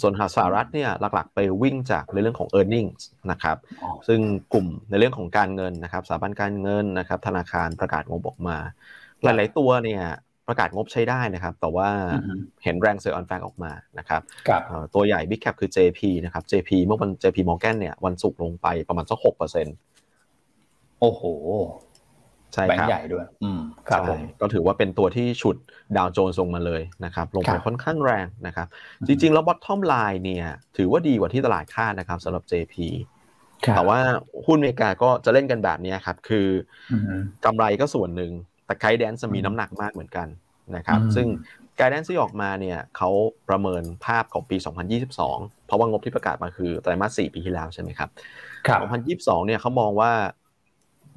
[0.00, 2.90] ส่วนหาสหรัฐเนี่ยหลักๆ ไปวิ่งจากในเรื่องของ e a r n i n g
[3.30, 3.56] นะครับ
[4.08, 4.20] ซึ่ง
[4.52, 8.56] กลุ่มในเรื่องของการเงินนะครับสถาบันการเงินนะครับธนาคารประกาศงบออกมา
[9.22, 10.04] หลายๆตัวเนี่ย
[10.48, 11.88] ประกาศงบใช้ได้นะครับ แต่ว่า
[12.64, 14.20] เห็นแรง sell on fact ออกมานะครับ
[14.94, 19.76] ตัวใหญ่ Big Cap คือ JP นะครับ JP เมื่อวัน JP Morgan เนี่ยวันศุกร์ลงไปประมาณสักหกเปอร์เซ็นต์
[21.00, 21.22] โอ้โห
[22.54, 24.00] ใช่ครับใหญ่ด้วย อืมครับ
[24.40, 25.56] ก็ถือว่าเป็นตัวที่ฉุด
[25.96, 28.66] ดาวโจนส์ลงมาเลยนะครับ ลงไปค่อนข้างแรงนะครับ
[29.06, 32.74] จริง ๆ แล้ว bottom line เนี่ย ถือว่าดีกว่าที่ตลาดคาดนะครับสำหรับ JP
[33.76, 33.98] แต่ว่า
[34.46, 36.48] หุ้นอเมริกาก็จะเล่นกันแบบนี้ครับ คือ
[37.44, 38.32] กำไรก็ส่วนหนึ่ง
[38.66, 40.28] แต่ไกด์แดนซ์มีน้ำหนักมากเหมือนกัน
[40.76, 41.26] นะครับ ซึ่ง
[41.76, 43.10] ไกด์แดนซ์ที่ออกมาเนี่ยเขา
[43.48, 44.56] ประเมินภาพของปี
[45.10, 48.10] 2022 เพราะว่างบที่ประกาศมาคือไตรมาส 4 ปีที่แล้วใช่ไหมครับ
[48.78, 50.12] 2022 เนี่ยเขามองว่า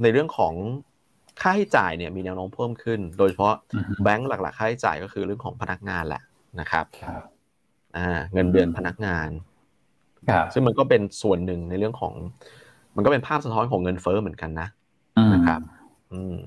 [0.02, 0.54] ในเรื่องของ
[1.42, 3.56] ค่าใช้จ่ายเนี่ยมีแนวโน้มเพิ่มขึ้น โดยเฉพาะ
[4.04, 6.22] แบงก์หลักๆ ค่าใช้จ่ายก็คือเรื่องของพนักงานแหละ
[6.60, 6.86] นะครับ
[7.98, 9.30] อ่าเงินเดือนพนักงาน
[10.54, 12.14] ซึ่งมันก็เป็นส่วนหนึ่งในเรื่องของ
[12.96, 14.68] มันก็เป็นภาพสะท้อนของเงินเฟ้อเหมือนกันนะ
[15.34, 15.62] นะครับ
[16.14, 16.38] อืม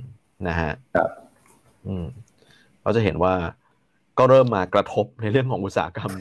[0.48, 1.10] นะฮะครับ
[1.86, 2.06] อืม
[2.82, 3.34] เราจะเห็นว่า
[4.18, 6.12] ก็เริ่มมากระทบในเรื่องของอุตสาหกรรม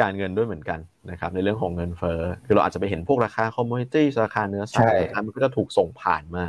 [0.00, 0.80] การเงินด้วยเหมือนกัน
[1.10, 6.44] นะครับในเรื่องของเงินเฟ้อคือเราอาจจะไปเห็นพวกราคาคอมมูนิตี้ราคาเนื้อสัตว์มันก็จะถูกส่งผ่านมา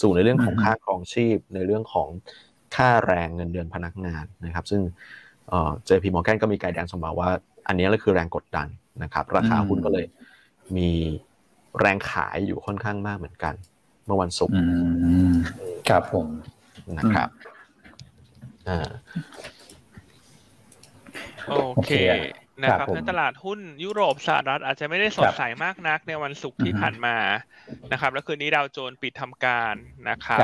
[0.00, 2.08] สู่ในเรื่องของค่าครองชีพ ในเรื่องของ
[2.76, 4.80] ค่าแรงเงินเดือนพนักงานนะครับ ซึ่ง
[5.48, 7.28] เอ่อ JP Morgan ก็มีไกด์แดนสมาว่า
[7.68, 8.68] อันนี้แหละคือแรงกดดัน
[9.02, 10.06] นะครับ ราคาหุ้นก็เลย
[10.76, 10.90] มี
[11.80, 13.54] แรงขายอยู่ค่อนข้างมากเหมือนกัน
[14.06, 14.54] เมื่อวันศุกร์
[15.88, 16.26] ครับผม
[16.98, 17.28] นะครับ
[18.68, 18.88] อ่า
[21.48, 21.54] โอ
[21.86, 21.92] เค
[22.64, 27.16] นะครับในตลาดหุ้นยุโรปสหรัฐอาจจะไม่ได้สดใสมากนักในวันศุกร์ที่ผ่านมา
[27.92, 29.74] นะครับ แล้วคืนนี้ดาวโจนปิดทำการ
[30.10, 30.40] นะครับ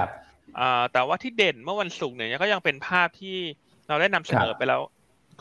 [0.92, 3.36] แต่ว่าที่เด่นเมื่อวันศุกร์เนี่ยก็ยังเป็นภาพที่
[3.88, 4.80] เราได้นำเสนอไปแล้ว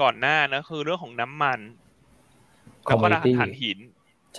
[0.02, 1.60] ก่อนหน้านะคือเรื่องของน้ำมัน
[2.84, 3.80] แล้วก็ราคาถ่านหิน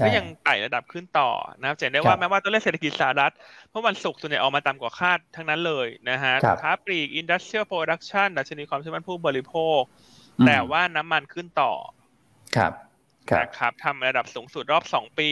[0.04, 3.34] ก็ยังไต่ระดับขึ้นต่อนะครับจะได้ว่าแม้ว่าตัวเลขเศรษฐกิจสหรัฐ
[3.70, 9.80] เมื่อวันศุกร์ส่วนใหญ่ออกมาต่ำกว่าคาดทั้งนั้นเลยนะฮะค้าปลีก industrial production ดัชนีความเชื่อมั่นผู้บริโภค
[10.46, 11.72] แต่ว่าน้ำมันขึ้นต่อ
[12.56, 12.72] ครับ
[13.40, 15.30] นะครับทำระดับสูงสุดรอบสองปี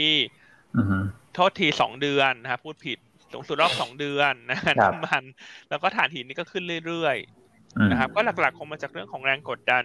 [1.35, 2.99] โทษทีสองเดือนนะครับพูดผิด
[3.33, 5.23] สูงสุดรอบสองเดือนนะน้ำมัน
[5.71, 9.85] แล้วก็ถ่านหินนี่ก็ขึ้นเรื่อยๆนะครับ ก็หลักๆคงมาจากเรื่องของแรงกดดัน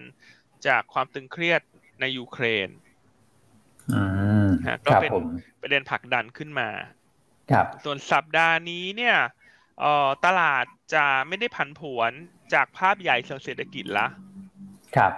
[0.67, 1.61] จากความตึงเครียด
[1.99, 2.69] ในยูเครน
[4.67, 5.11] นะก็เป็น
[5.61, 6.69] ประเด็นผลักดันขึ้นมา
[7.51, 9.15] ครับ ส่วนสัปดาห์นี้เนี่ย
[10.25, 12.11] ตลาดจะไม่ได้ผันผวน
[12.53, 14.07] จากภาพใหญ่เชิงเศรษฐกิจละ
[14.95, 15.13] ครับ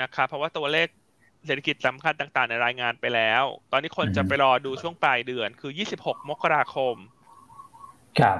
[0.00, 0.88] นะครับเพราะว่าตัวเลข
[1.46, 6.94] เศรษฐกิจสำคัญต่างๆ ในรายงานไปแล้ว ตอนนี้คนจะไปรอดูช่วงปลายเดือนคือ 26 มกราคม
[8.20, 8.38] ครับ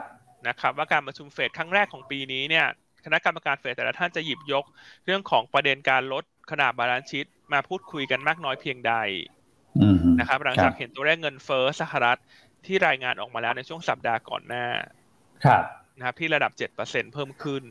[0.48, 2.66] นะครับ ว่าการประชุมเฟดครั้งแรกของปีนี้เนี่ย
[3.04, 4.64] คณะกรรมการเฟดแต่ละท่านจะหยิบยก
[5.04, 8.94] เรื่องของประเด็นการลดขนาด balance sheet มาพูดคุยกันมากน้อยเพียงใด
[10.18, 12.18] นะครับ หลังจากเห็นตัวเลขเงินเฟ้อสหรัฐ
[12.66, 14.66] ที่รายงานออกมาแล้วในช่วงสัปดาห์ก่อนหน้า
[15.44, 15.64] ครับ
[15.96, 17.62] นะครับที่ระดับเจ็ดเปอร์เซ็นเพิ่มขึ้น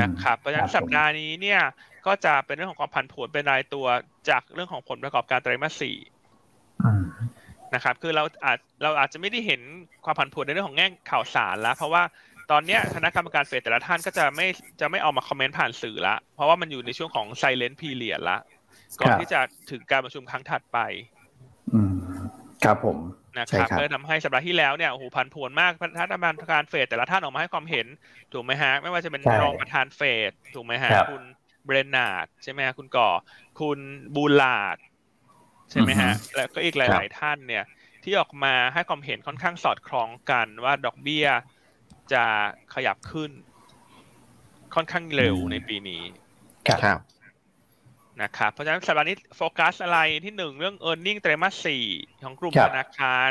[0.00, 1.60] นะครับเพราะฉะนั้นสัปดาห์นี้เนี่ย
[2.06, 3.86] ก็จะเป็นเรื่องของความผันผวนเป็นรายตัว
[4.28, 5.96] จากเรื่องของผลประกอบการไตรมาสสี่
[7.74, 9.60] นะครับ คือเราอาจเราอาจจะไม่ได้เห็น
[10.04, 12.02] ความผันผวนในเรื่องของแง่ข่าวสารแล้ว เพราะว่า
[12.50, 14.46] ตอนนี้คณะกรรมการเฟดแต่ละท่านก็จะไม่
[14.80, 18.38] จะไม่ออกมาคอมเมนต์ผ่านสื่อละ เพราะว่ามันอยู่ในช่วงของไซเลนต์พีเรียดละ
[19.00, 20.78] ก่อนที่จะถึงการประชุมครั้งถัดไป
[21.74, 21.94] อืม
[22.64, 22.98] ครับผม
[23.38, 26.08] นะครับเลยทำให้สัปดาห์ที่แล้วเนี่ยโอ้โหพันผวนมากท่าน
[26.40, 27.86] ประธานเฟดแต่ละท่านออกมาให้ความเห็น
[28.32, 31.22] ถูกไหมฮะ ไม่ว่าจะเป็นรองประธานเฟดถูกไหมฮะคุณ
[31.64, 33.08] เบรนนาร์ดใช่ไหมฮะคุณก่อ
[33.60, 33.78] คุณ
[34.16, 34.76] บูลาด
[35.70, 37.64] ใช่ไหมฮะ แล้วก็อีกหลาย ๆ ท่านเนี่ย
[38.04, 41.26] ที่ออกมาให้ความเห็นค่อนข้างสอดคล้องกันว่าดอกเบี้ย
[42.12, 42.24] จะ
[42.74, 43.30] ขยับขึ้น
[44.74, 46.02] ค่อนข้างเร็วในปีนี้
[46.68, 47.00] ครับ
[48.22, 51.84] นะครับเพราะฉะนั้นสัปดาห์นี้โฟกัสอะไรที่หนึ่งเรื่อง e a r n i n g ไตรมาสสี่
[52.24, 53.30] ของกลุ่มธนาคาร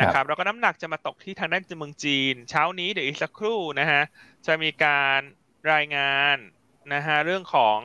[0.00, 4.02] นะครับแล้วก็น้ำหนักจะมาตกที่ทางด้านเมืองจีน เช้านี้เดี๋ยวอีกสักครู่นะฮะ
[4.46, 5.20] จะมีการ
[5.72, 6.36] รายงาน
[6.94, 7.78] นะฮะเรื่องของ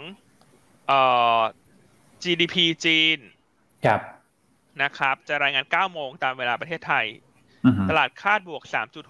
[0.88, 1.01] เอ่
[1.38, 1.41] อ
[2.23, 2.55] GDP
[2.86, 3.19] จีน
[3.86, 4.01] ครับ
[4.84, 7.05] นะครับ จะรายงาน 9 โมงตามเวลาประเทศไทย
[7.89, 8.63] ตลาดคาดบวก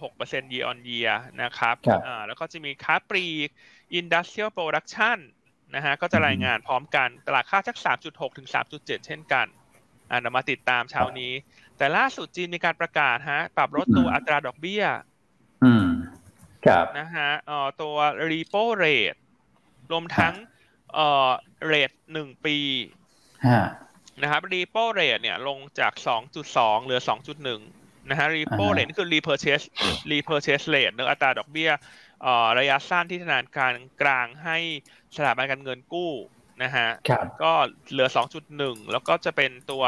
[0.03, 1.75] 3.6% year on year นะครับ
[2.07, 3.49] อ่าแล้วก็จะมีค้าปลีก
[3.99, 5.17] industrial production
[5.75, 9.47] นะฮะก็จะรายงานพร้อมกันตลาดค่าสัก 3.6 ถึง 3.7 เช่นกัน
[10.11, 11.33] อ่ามาติดตามเช้านี้
[11.77, 14.83] แต่ล่าสุดจีนมีการประกาศฮะ ปรับลดตัวอัตราดอกเบี้ย
[15.63, 15.87] อืม
[16.65, 17.95] ครับนะฮะเอ่อตัว
[18.29, 19.19] repo rate
[19.91, 20.33] รวมทั้ง
[20.93, 21.29] เอ่อ
[21.65, 22.57] เรทหนึ่งปี
[24.21, 25.93] นะครับ repo rate เนี่ยลงจาก
[26.39, 26.99] 2.2 เหลือ
[27.55, 29.65] 2.1 นะฮะ repo rate นี่คือ repurchase
[30.11, 31.71] repurchase rate เนื้ออัตราดอกเบี้ย
[32.59, 34.57] ระยะสั้นที่ธนาคารกลางให้
[35.15, 36.11] สถาบันการเงินกู้
[36.63, 36.87] นะฮะ
[37.43, 37.51] ก็
[37.91, 38.07] เหลือ
[38.49, 39.83] 2.1 แล้วก็จะเป็นตัว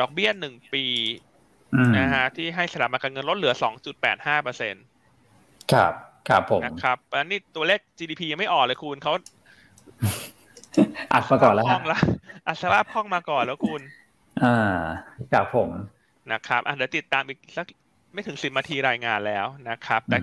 [0.00, 0.86] ดอกเบี้ยหนึ่งปี
[1.98, 3.54] นะฮะที่ให้สถาบันการเงินลดเหลือ
[3.98, 4.84] 2.85เปอร์เซ็นต์
[5.72, 5.92] ครับ
[6.28, 9.12] ครับผมนะครับอันนี้ตัวเลข GDP ยังไม่ออกเลยคุณเขา
[11.12, 11.98] อัดมาก่อนแล้วพ่องละ
[12.46, 13.80] อัดสภาพพ่องมาก่อนแล้วคุณ
[14.42, 14.56] อ่า
[15.32, 15.70] ครับผม
[16.32, 17.66] นะครับอะเดี๋ยวติดตามอีกสัก
[18.12, 20.18] ไม่ถึงสิบนาทีรายงานแล้วนะครับ แต่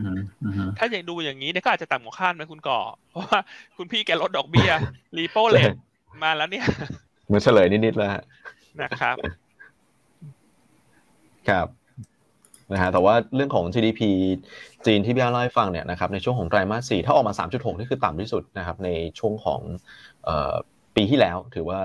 [0.78, 2.80] ถ้าอย่างดูอย่างนี้เนี่ยก็อาจจะต่ำกว่าคาดไหมคุณก่อ
[3.12, 3.40] เพราะว่า
[3.78, 4.72] คุณพี่แกลดดอกเบี้ย
[5.18, 5.72] รีโปเลท
[6.24, 6.66] มาแล้วเนี่ย
[7.28, 8.10] เหมือนเฉลยนิดๆแล้ว
[8.82, 9.16] นะครับ
[11.50, 11.68] ครับ
[12.74, 14.02] นะฮะแต่ว่าเรื่องของ GDP
[14.86, 19.62] จีนที่พี่อาเล่าให้ฟังเนี่ยนะครับในช่วงของไตรมาสสี่ถ้าออกมา 3.6 นี่คือต่ำที่สุดนะครับในช่วงของ
[20.96, 21.80] ปีที่แล้ว ถือว่า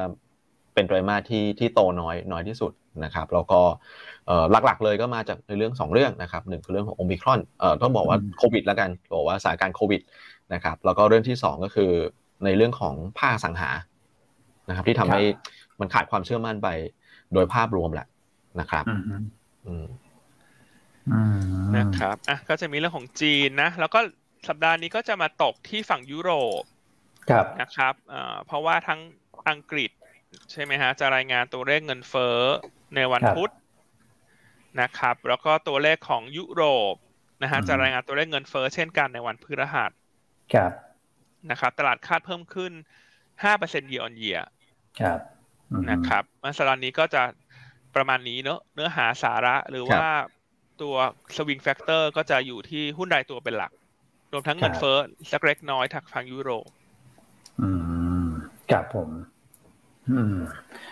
[0.74, 2.72] เป็นไตรมาสที่ที่โตน้อยน้อยที่สุด
[3.04, 3.60] นะครับแล้วก็
[4.64, 7.40] หลักๆ เลยก็มาจากในเรื่อง 2 เรื่องนะครับหนึ่งคือเรื่องของโอมิครอน
[7.82, 10.00] ต้องบอกว่าโควิดแล้วกันบอกว่าสายการโควิด
[10.54, 11.90] นะครับแล้วก็เรื่องที่ 2 ก็คือ
[12.44, 13.70] ในเรื่องของภาคสังหา
[14.68, 15.22] นะครับ ที่ทำให้
[15.80, 16.68] มันขาดความเชื่อมั่นไป
[17.34, 18.06] โดยภาพรวมแหละ
[18.60, 18.84] นะครับ
[21.76, 24.00] นะครับอะก็จะมีเรื่องของจีนนะ แล้วก็
[24.48, 26.62] สัปดาห์นี้ก็จะมาตกที่ฝั่งยุโรป
[27.60, 27.94] นะครับ
[28.46, 29.00] เพราะว่าทั้ง
[29.48, 29.90] อังกฤษ
[30.50, 32.38] ใช่ไหมฮะ จะรายงานตัวเลขเงินเฟ้อ
[32.94, 33.52] ในวันพุธ
[34.80, 36.94] นะครับ แล้วก็ตัวเลขของยุโรป
[37.42, 39.90] นะฮะจะรายงานตัวเลขเงินเฟ้อเช่นกันในวันพฤหัส
[40.54, 40.70] ครับ
[41.50, 42.72] นะครับ ตลาดคาดเพิ่มขึ้น
[43.42, 44.38] ห้าเปอร์เซ็นต์ year on year
[45.00, 45.18] ครับ
[45.90, 47.22] นะครับมันสลานนี้ก็จะ
[47.94, 50.06] ประมาณนี้เนอะเนื้อหาสาระหรือว่า
[50.82, 50.94] ตัว
[51.36, 53.72] swing factor ก็จะอยู่ที่หุ้นรายตัวเป็นหลัก
[54.32, 54.98] รวมทั้งเงินเฟ้อ
[55.32, 56.66] สักเล็กน้อยทางฝั่งยุโรป
[57.60, 57.70] อื
[58.24, 58.28] ม
[58.70, 59.08] ครับผม
[60.10, 60.36] อืม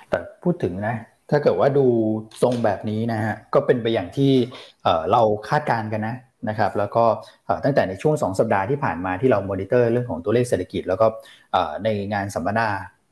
[0.09, 0.95] แต่พูดถึงนะ
[1.31, 1.87] ถ้าเกิดว่าดู
[2.43, 4.33] ทรงแบบนี้นะฮะ ก็เป็นไปอย่างที่
[5.13, 6.17] เราคาดการณ์กันนะ
[6.49, 7.05] นะครับ แล้วก็
[7.65, 11.07] ตั้งแต่ในช่วง 2 สัปดาห์ที่ผ่านมาที่เรามอนิเตอร์เรื่องของตัวเลขเศรษฐกิจ แล้วก็
[11.85, 12.69] ในงานสัมมนา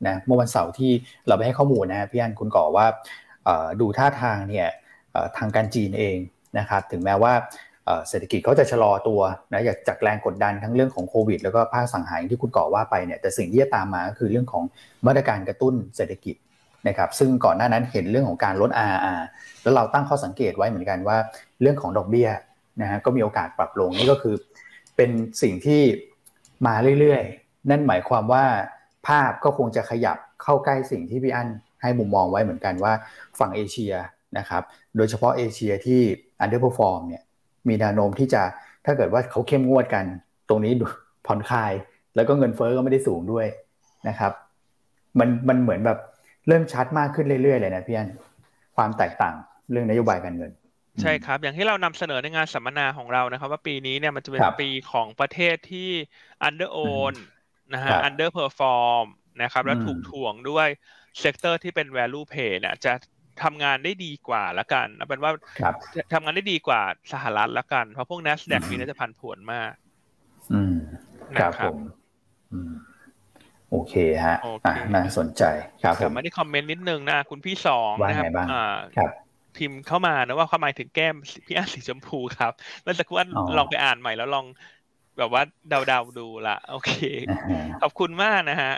[0.07, 0.91] นะเมื่อวันเสาร์ที่
[1.27, 2.85] เราไปให้ข้อมูลนะพี่อันคุณก่อว่า
[3.81, 4.67] ดูท่าทางเนี่ย
[5.37, 6.17] ทางการจีนเอง
[6.59, 7.33] นะครับถึงแม้ว่า
[8.09, 14.63] เศรษฐกิจเขาจะชะลอตัวนะจากแรงกดดันทั้งเรื่องของโควิด แล้วก็ภาคสังหารที่คุณก่อว่าไปเนี่ยแต่สิ่งที่จะตามมาก็คือเรื่องของ
[15.07, 16.35] มาตรการกระตุ้นเศรษฐกิจ
[16.87, 19.21] นะครับซึ่งก่อนหน้านั้นเห็นเรื่องของการลด RR
[19.63, 21.17] แล้วเราตั้งข้อสังเกตไว้เหมือนกันว่า
[21.61, 22.29] เรื่องของดอกเบี้ย
[22.81, 24.35] นะฮะก็มีโอกาสปรับลงนี่ก็คือ
[24.95, 25.09] เป็น
[25.41, 25.81] สิ่งที่
[26.65, 28.45] มาเรื่อยๆ นั่นหมายความว่า
[29.07, 31.49] ภาพก็คงจะขยับเข้าใกล้สิ่งที่พี่อั้น
[31.81, 32.93] ให้มุมมองไว้เหมือนกันว่า
[33.39, 33.93] ฝั่งเอเชีย
[34.37, 34.63] นะครับ
[34.97, 36.01] โดยเฉพาะเอเชียที่
[36.43, 37.23] underperform เนี่ย
[37.67, 38.41] มีแนวโน้มที่จะ
[38.85, 40.05] ถ้าเกิดว่าเขาเข้มงวดกัน
[40.49, 40.71] ตรงนี้
[41.25, 41.71] ผ่อนคลาย
[42.15, 43.47] แล้วก็เงินเฟอ้อก็ไม่ได้สูงด้วย
[44.07, 44.31] นะครับ
[45.19, 45.99] มันมันเหมือนแบบ
[46.47, 48.09] เริ่มชัดมากขึ้นเรื่อยๆเลยนะพี่อัน
[48.75, 49.35] ความแตกต่าง
[49.71, 50.51] เรื่องนโยบายการเงิน
[51.01, 55.89] ใช่ครับ อย่างที่เรานำเสนอในงานสัมมนาของเรานะครับ ว่าปีนี้เนี่ยมันจะเป็นปีของประเทศที่
[56.47, 57.13] under own
[57.73, 59.05] นะฮะ underperform
[59.41, 60.67] นะครับแล้วถูกถ่วงด้วย
[61.19, 62.93] sector ที่เป็น value play เนี่ยจะ
[63.43, 65.31] ทำงานได้ดีกว่าละกันเอาเป็นว่า
[66.13, 66.81] ทำงานได้ดีกว่า
[67.13, 69.71] สหรัฐละกัน เพราะพวก NASDAQ มีน่าจะผันผวนมาก
[70.53, 70.75] อืม
[71.39, 71.77] ครับผม
[73.71, 73.93] โอเค
[74.25, 74.37] ฮะ
[74.93, 75.43] น่าสนใจ
[75.83, 78.31] ครับผมมาที่ comment นิดนึงนะ คุณพี่สองนะครับ
[78.97, 79.11] ครับ
[79.57, 81.15] พิมพ์เข้ามานะว่าความหมายถึงแก้ม
[81.45, 83.17] พี่อันสีชมพูครับเมื่อสักครู่
[83.57, 84.45] ลองไปอ่านใหม่แล้วลอง
[85.17, 86.91] แบบว่าเดาๆดูละโอเค
[87.81, 88.73] ขอบคุณมากนะฮะ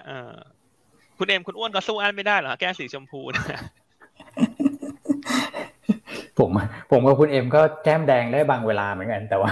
[1.17, 3.59] คุณเอ็มคุณอ้วนก็สู้อันไม่ได้หรอแก้มสีชมพูนะ
[6.39, 6.49] ผม
[6.91, 9.51] ผมกับคุณเอ็มก็แก้มแดงได้บางเวลาเหมือนกัน แต่ว่า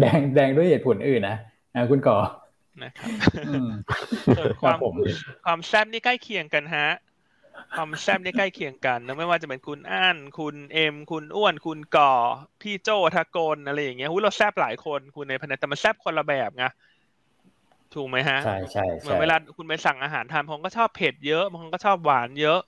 [0.00, 1.36] แดงแดงด้วยเหตุผลอื่นนะ
[1.74, 2.16] นะคุณก่อ
[2.82, 3.10] นะครับ
[4.36, 4.78] ส่วนความ
[5.44, 6.88] ความแซ่บนี่ใกล้เคียงกันฮะ
[7.76, 12.14] ความแซ่บนี่ใกล้เคียงกันนะไม่ว่าจะเป็นคุณอั้นคุณเอ็มคุณอ้วน คุณก่อ
[12.62, 16.64] พี่โจทากลอะไรอย่างเงี้ยหุ้ยเราแซ่บหลายคนคุณในพันแต่มันแซ่บคนละแบบไง
[17.94, 22.60] ถูกไหมฮะใช่ใช่เหมือนเวลาคุณไปสั่งอาหารทานบางคนก็ชอบเผ็ดเยอะบางคนก็ชอบหวานเยอะ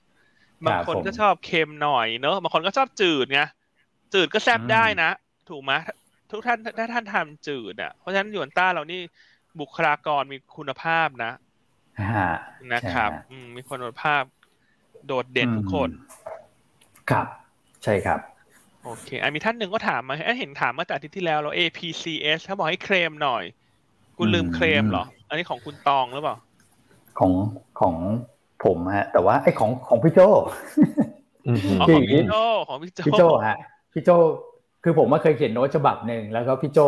[0.65, 3.41] บางคนก็ชอบเค็มหน่อยเนอะบางคนก็ชอบจืดไง
[4.13, 5.09] จืดก็แซ่บได้นะ
[5.49, 5.73] ถูกไหม
[6.31, 8.99] ทุกท่านถ้าท่านทำจืดอะเพราะฉะนั้นหยวนต้าเรานี่
[9.59, 11.31] บุคลากรมีคุณภาพนะ
[12.73, 13.11] นะครับ
[13.55, 14.23] มีคุณภาพ
[15.05, 15.89] โดดเด่นทุกคน
[17.09, 17.27] ครับ
[17.83, 18.19] ใช่ครับ
[18.83, 23.43] โอเคอันมีท่านหนึ่งก็ถามมาเห็นถามมาแต่อาทิตย์ที่แล้วเรา APCS เขาบอกให้เคลมหน่อย
[24.17, 26.37] คุณลืมเคลมเหรอ อันนี้ของคุณตองหรือเปล่า
[27.19, 27.31] ของ
[27.79, 27.95] ของ
[28.65, 30.19] ผมฮะ แต่ว่าไอ้ของของพี่โจ
[31.79, 32.35] ของพี่โจ
[32.67, 33.57] ของพี่โจพี่โจฮะ
[33.93, 34.09] พี่โจ
[34.83, 36.79] คือผมมาเคยเขียนโน้ตฉบับหนึ่งแล้วก็พี่โจ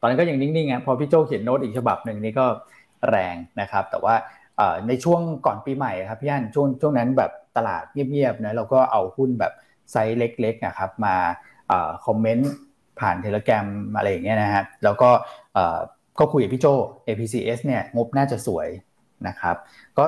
[0.00, 2.46] ตอนนั้นก็ยังนิ่งๆไงพอพี่โจเขียนโน้ตอีกฉบับหนึ่งนี่ก็
[3.08, 4.14] แรงนะครับ แต่ว่า
[4.88, 9.52] ในช่วงก่อนปีใหม่ครับพี่อันช่วงช่วงนั้นแบบตลาดเงียบๆนะเราก็เอาหุ้นแบบ
[9.90, 11.14] ไซส์เล็กๆนะครับมา
[12.06, 12.52] comment
[13.00, 13.66] ผ่าน Telegram
[13.96, 15.10] อะไรอย่างเงี้ยนะฮะแล้วก็
[16.18, 16.66] ก็คุยกับพี่โจ
[17.06, 18.68] APCS เนี่ยงบน่าจะสวย
[19.28, 19.56] นะครับ
[19.98, 20.04] ก็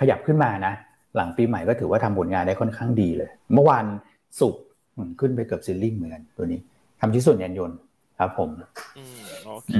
[0.00, 0.74] ขยับขึ้นมานะ
[1.16, 3.84] หลังปีใหม่ก็ถือว่าทำผลงานได้ค่อนข้างดีเลย เมื่อวัน
[4.40, 4.54] ศุกร์
[5.20, 6.60] ขึ้นไปเกือบ ceiling เหมือนกันตัวนี้
[7.00, 7.76] ทำชิ้นส่วนยานยนต์
[8.18, 8.50] ครับผม
[8.98, 9.70] อืมโอเค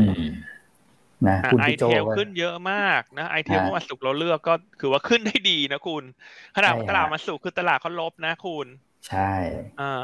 [1.29, 6.05] นะคุณไอเทลขึ้นเยอะมากนะไอเทลเมื่อวันศุกร์เราเลือกก็คือว่าขึ้นได้ดีนะคุณ
[6.57, 8.67] ขนาดตลาดมาสุกคือตลาดเขาลบนะคุณ
[9.09, 9.33] ใช่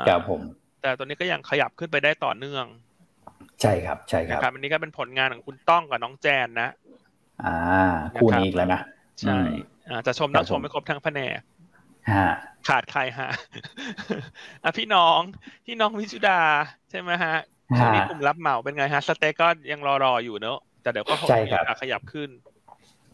[0.09, 0.41] ครับผม
[0.83, 2.65] แต่ตัวนี้ก็ยังขยับขึ้นไปได้ต่อเนื่อง
[3.61, 6.69] ใช่ครับ ใช่ครับอันนี้ก็เป็นผลงานของคุณต้องกับน้องแจนนะ
[7.45, 7.57] อ่า
[8.17, 8.81] คู่นี้อีกแล้วนะ
[9.21, 9.39] ใช่
[10.07, 11.39] จะชมต้องชมไม่ครบทั้งแผนก
[12.69, 13.31] ขาดใครฮะ
[14.65, 15.21] อะพี่น้อง
[15.67, 16.41] พี่น้องวิชุดา
[16.91, 17.37] ใช่ไหมฮะ
[17.79, 21.29] ช่วงนี้กลุ่มรับเหมาเป็นไงฮะ STEC ก็ยังรอรออยู่เนอะแต่เดี๋ยวก็คง
[21.83, 22.29] ขยับขึ้น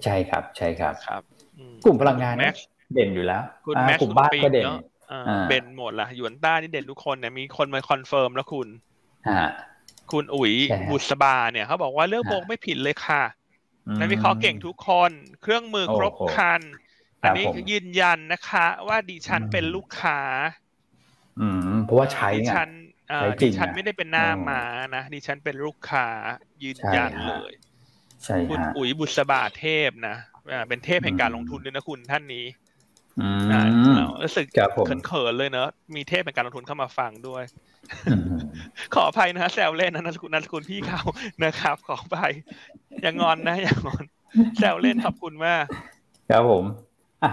[0.05, 1.23] ใช่ครับ ใช่ครับครับ
[1.85, 2.35] กลุ่มพลังงาน
[2.95, 4.71] เด่นอยู่แล้วคุณแม็กกลุ่มบ้านก็เด่น
[5.49, 8.69] เด่นหมดละหยวนต้านี่เด่นทุกคนเนี่ยมีคนมา confirm แล้วคุณ
[10.13, 10.53] คุณอุ๋ย
[10.91, 13.23] บุษบาเนี่ยเขาบอกว่าเลือกโบรกไม่ผิดเลยค่ะ
[14.01, 16.63] นักวิเคราะห์เก่งทุกคน เครื่องมือครบครัน
[17.23, 20.21] อันนี้ยืนยันนะคะ ว่าดิฉันเป็นลูกค้า
[21.41, 22.69] อืม เพราะว่าใช้ดิฉัน
[23.43, 24.61] ดิฉันไม่ได้เป็นหน้ามา
[24.97, 26.07] นะดิฉันเป็นลูกค้า
[26.63, 27.53] ยืนยันเลย
[28.51, 30.17] คุณอุ๋ยบุษบาเทพนะ
[30.69, 32.45] เป็นเทพแห่งการลงทุนด้วยนะคุณท่านนี้
[34.23, 34.47] รู้สึก
[35.07, 37.43] เขินๆเลยเนอะมีเทพแห่งการลงทุนเข้ามาฟังด้วย
[38.95, 41.03] ขออภัยนะแซวเล่นนะนักคุณนักคุณพี่เขา
[41.45, 42.33] นะครับ ขออภัย
[43.03, 44.05] อย่างงอนนะอย่างงอน
[44.59, 45.65] แซวเล่นขอบคุณมาก
[46.31, 46.65] ครับผม
[47.23, 47.31] อะ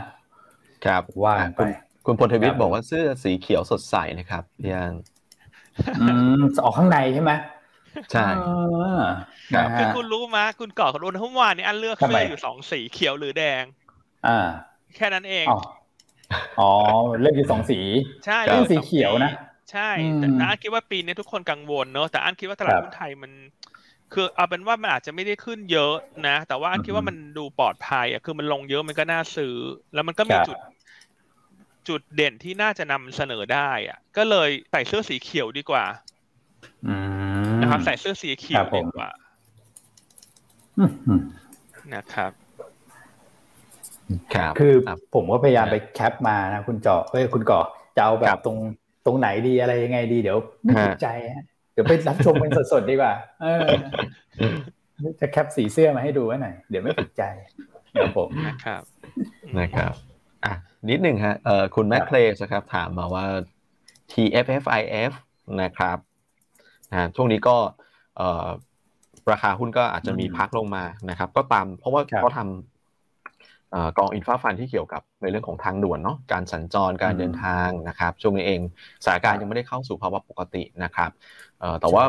[0.85, 1.61] ครับว่าไป
[2.05, 4.91] คุณพลทวิทย์บอกว่าเสื้อสีเขียวสดใสนะครับยัง
[6.63, 7.31] ออกข้างในใช่ไหม
[8.11, 8.27] ใช่
[9.79, 13.63] คือคุณรู้มาคุณก่อคุณรู้นะเมื่อวานนี้อันเลือกเสื้ออยู่สองสีเขียวหรือแดง
[14.27, 14.39] อ่า
[14.95, 15.45] แค่นั้นเอง
[16.59, 16.71] อ๋อ
[17.19, 17.79] เลือกอยู่สองสี
[18.25, 19.31] ใช่เลือกสีเขียวนะ
[19.71, 23.31] ใช่แต่อันคิดว่าปีนี้ทุกคนกังวลเนอะแต่อันคิดว่าตลาดหุ้นไทยมัน
[24.13, 25.95] คือเอาเป็นว่ามันอาจจะไม่ได้ขึ้นเยอะ
[26.27, 29.55] นะ แต่ว่าอันคิดว่ามันดูปลอดภัยอะคือมันลงเยอะมันก็น่าซื้อ
[29.93, 30.57] แล้วมันก็มีจุด
[31.87, 35.85] จุดเด่นที่น่าจะนำเสนอได้อะก็เลยใส่เสื้อสีเขียวดีกว่า
[37.61, 39.09] นะครับ ใส่เสื้อสีเขียวดีกว่า
[41.93, 42.31] นะครับ
[44.35, 44.73] ครับคือ
[45.13, 47.61] ผมก็พยายามไปแคปมานะคุณจอเฮ้ยคุณก่อ
[47.95, 48.57] จะเอาแบบตรง
[49.05, 53.61] ตรงไหนดีอะไรยังไงดีเดี๋ยวไม่ถูกใจฮะเดี๋ยวไปรับชมเป็นสดๆดีกว่าเออ
[55.19, 57.23] จะแคปสีเสื้อมาให้ดูไว้หน่อยเดี๋ยวไม่ถูกใจ
[57.91, 58.81] เดี๋ยวผมนะครับ
[59.59, 59.91] นะครับ
[60.45, 60.53] อะ
[60.89, 63.25] นิดหนึ่งฮะเอ่อคุณแมคเคลสครับ ถามมาว่า
[64.11, 65.11] TFFIF
[65.61, 65.97] นะครับ
[66.91, 67.55] นะช่วงนี้ก็
[68.17, 68.45] เอ่อ
[69.31, 72.74] ราคาหุ้นก็อาจจะมีพักลงมานะครับ ก็ตามเพราะว่าเขาทำ
[73.97, 78.61] กองอินฟาฟันที่เกี่ยวกับในเรื่องของทางด่วนเนาะการสัญจรการเดินทางนะครับช่วงนี้เอง
[79.03, 81.11] สถานการณ์ยังไม่ได้เข้าสู่ภาวะปกตินะครับ
[81.81, 82.03] แต่ว่า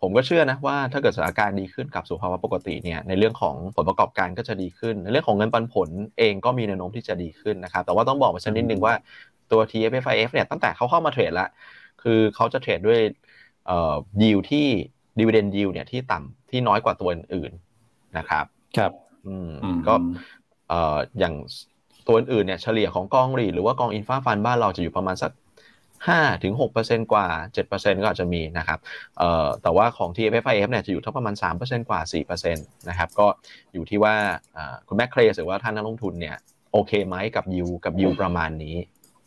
[0.00, 8.94] ผมก็เชื่อนะว่าถ้าเกิดสถานการณ์ดีขึ้นกับสุภาวะปกติเนี่ยในเรื่องของผลประกอบการก็จะดีขึ้น ในเรื่องของเงินปันผลเองก็มีแนวโน้มที่จะดีขึ้นนะครับแต่ว่าต้องบอกมาชนิดนึงว่า
[9.52, 11.48] ตัว TFFIF เนี่ยตั้งแต่เขาเข้ามาเทรดแล้ว
[12.02, 13.00] คือเขาจะเทรดด้วย
[13.66, 14.66] เอ่อยิวที่
[15.18, 17.52] ดีเวเดนยิวเนี่ยที่ต่ำที่น้อยกว่าตัวอื่น
[18.18, 18.44] นะครับ
[18.76, 18.92] ครับ
[19.26, 19.50] อืม
[19.88, 19.94] ก็
[20.72, 21.34] เอ่ออย่าง
[22.06, 25.32] ตัวอื่นเนี่ยเฉลี่ยของกอง REIT หรือว่ากอง infra fund บ้านเราจะอยู่ประมาณสัก
[26.08, 28.78] ห้าถึงหกเปอร์เซ็นกว่าเจ็ดเปอร์เซ็นก็อาจจะมีนะครับ
[29.18, 33.26] เอ่อแต่ว่าของ TFFIF เนี่ยจะอยู่ที่ประมาณสามเปอร์เซ็นกว่าสี่เปอร์เซ็นตนะครับ ก็
[33.72, 34.14] อยู่ที่ว่า
[34.88, 36.36] คุณแม่เคลสหรือว่าท่านนักลงทุนเนี่ย
[36.72, 38.76] โอเคไหมกับยูกับยูประมาณนี้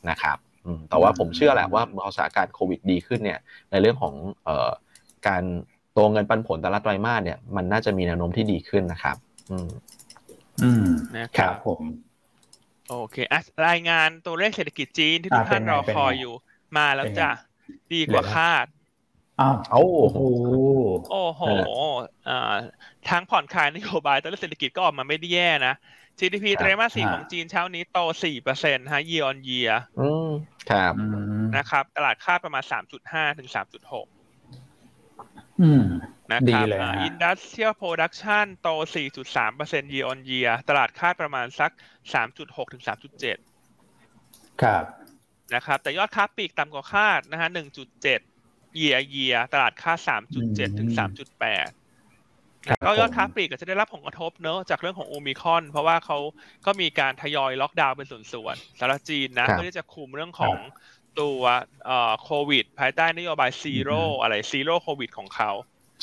[0.09, 0.37] นะครับ
[0.89, 3.39] แต่ว่าผมเชื่อแหละว่าเมื่อสถานการณ์โควิดดีขึ้นเนี่ย
[3.71, 4.69] ในเรื่องของเอ่อ
[5.27, 5.43] การ
[5.97, 9.17] ตัวเงินปันผลแต่ละไตรมาสเนี่ยมันน่าจะมีแนวโน้มที่ดีขึ้นนะครับ
[10.63, 11.81] อืมอืมนะครับผม
[12.89, 16.33] โอเคอะรายงานตัวเลขเศรษฐกิจจีนที่ทุกท่านรอคอยอยู่
[16.77, 17.29] มาแล้วจ้ะ
[17.93, 18.65] ดีกว่าคาด
[19.41, 20.19] อ้าวโอ้โห
[21.11, 21.41] โอ้โห
[22.29, 22.55] อ่า
[23.09, 25.75] ทั้งผ่อนคลายนโยบายตัวเลขเศรษฐกิจก็ออกมาไม่ได้แย่นะ
[26.19, 30.29] GDP ไตรมาสสี่ของจีนเช้านี้โตสี่เปอร์เซ็นต์ฮะ year on year อืม
[30.69, 30.93] ครับ
[31.57, 34.14] นะครับ ตลาดคาดประมาณสามจุดห้าถึงสามจุดหกอืม
[36.31, 36.65] นะครับ
[37.03, 41.71] อิ industrial production โตสี่จุดสามเปอร์เซ็นต์ year on year ตลาดคาดประมาณสัก
[42.13, 43.37] สามจุดหกถึงสามจุดเจ็ด
[44.61, 44.83] ครับ
[45.55, 48.19] นะครับ แต่ยอดค้าปลีกต่ำกว่าคาดนะฮะหนึ่งจุดเจ็ด
[48.75, 51.69] เยียเยียตลาดค่าสามจุดเจ็ดถึงสามจุดแปด
[52.85, 56.17] ก็ยอดค้าปลีกก็จะได้รับผลกระทบเนอะจากเรื่องของโอมิครอน เพราะว่าเขา
[56.65, 60.57] ก็มีการทยอยล็อกดาวน์เป็นส่วนๆสำหรับจีนนะเพื่อที่จะคุมเรื่องของ
[61.21, 61.39] ตัว
[62.23, 65.51] โควิด ภายใต้นโยบาย zero อะไร zero โควิดของเขา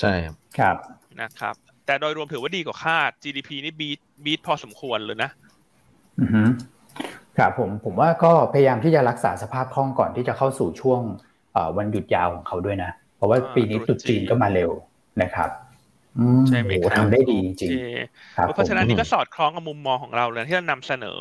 [0.01, 0.12] ใช่
[0.59, 0.77] ครับ
[1.20, 1.55] นะครับ
[1.87, 5.31] แต่โดยรวมถือว่าดีกว่าคาด GDP นี่ beat beat พอสมควรเลยนะ
[6.20, 6.48] อือ
[7.38, 11.01] ครับผมผมว่าก็พยายามที่จะรักษาสภาพคล่องก่อนที่จะเข้าสู่ช่วง
[11.77, 14.70] วันหยุดยาวของเขาด้วยนะ เพราะว่าปีนี้ตุจีนก็มาเร็ว
[15.22, 15.51] นะครับ
[16.48, 17.59] ใช่ไหมทำได้ดีจริง
[18.55, 21.16] เพราะฉะนั้นนี่ก็สอดคล้องกับมุมมองของเราเลยที่เรานำเสนอ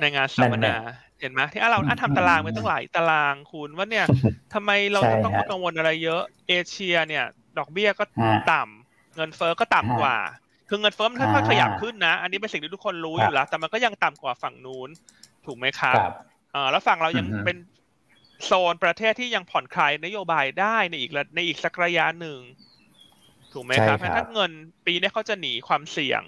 [0.00, 0.76] ในงานสัมมนา
[1.20, 4.06] เห็นไหมที่เราอันทำตารางไม่ต้องหลายตารางคุณว่าเนี่ย
[4.54, 7.24] ทำไมเราต้องกังวลอะไรเยอะเอเชียเนี่ย
[7.58, 8.04] ดอกเบี้ยก็
[8.52, 10.16] ต่ำเงินเฟ้อก็ต่ำกว่า
[10.68, 14.88] คือเงินเฟ้อมันค่อยๆขยับขึ้นนะ อันนี้เป็นสิ่งที่ทุกคนรู้อยู่แล้ว แต่มันก็ยังต่ำกว่าฝั่งนู้น
[15.46, 15.98] ถูกไหมครับ
[16.54, 17.56] อ่าแล้วฝั่งเรายังเป็น
[18.44, 22.38] โซนประเทศที่ยังผ่อนคลายนโยบายได้ในอีกในอีกสักระยะหนึ่ง
[23.52, 24.50] ถูกไหมครับถ้าเงิน
[24.86, 26.22] ปีนี้เขาจะหนีความเสี่ยง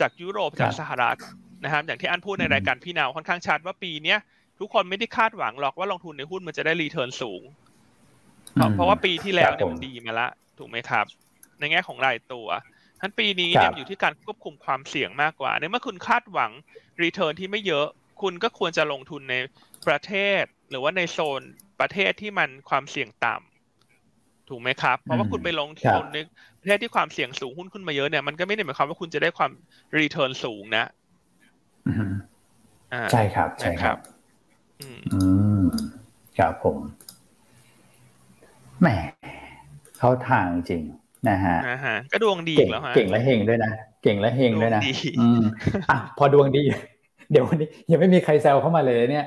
[0.00, 1.18] จากยุโรปจากสหรัฐ
[1.64, 4.18] นะครับอย่างที่อันพูดในรายการพี่นาวค่อนข้างชัดว่าปีเนี้ย
[4.60, 7.42] ทุกคนไม่ได้คาดหวังหรอกว่าลงทุนในหุ้นมันจะได้รีเทิร์นสูง
[8.74, 10.28] เพราะว่าปีที่แล้วเนี่ยมันดีมาละ
[10.58, 11.04] ถูกไหมครับ
[11.58, 12.48] ในแง่ของรายตัว
[13.00, 16.50] ทั้นปีนี้เนี่ยอยู่ที่การควบคุมความเสี่ยงมากกว่าในเมื่อคุณคาดหวัง
[17.02, 17.86] รีเทิร์นที่ไม่เยอะ
[18.22, 19.34] คุณก็ควรจะลงทุนใน
[19.86, 21.42] ประเทศ หรือว่าในโซน
[21.80, 26.18] ประเทศที่มันความเสี่ยงต่ำถูกไหมครับ เพราะว่าคุณไปลงทุนใน
[26.60, 29.50] ประเทศที่ความเสี่ยงสูงหุ้นขึ้นมาเยอะเนี่ยมันก็ไม่ได้หมายความว่าคุณจะได้ความ
[29.98, 30.84] รีเทิร์นสูงนะ
[33.12, 33.96] ใช่ครับ ใช่ครับ
[35.14, 35.22] อื
[35.60, 35.62] ม
[36.38, 36.78] ครับผม
[38.80, 38.88] แหม
[39.98, 40.82] เข้าทางจริง
[41.28, 41.56] นะฮะ
[42.12, 44.82] ก็ดวงดีแล้วฮะเก่งและเฮงด้วยนะเก่งและเฮงด้วยนะ
[45.20, 45.40] อืม
[45.90, 46.62] อะพอดวงดี
[47.30, 49.26] เดี๋ยววันนี้ยังไม่มีใครแซวเข้ามาเลยเนี่ย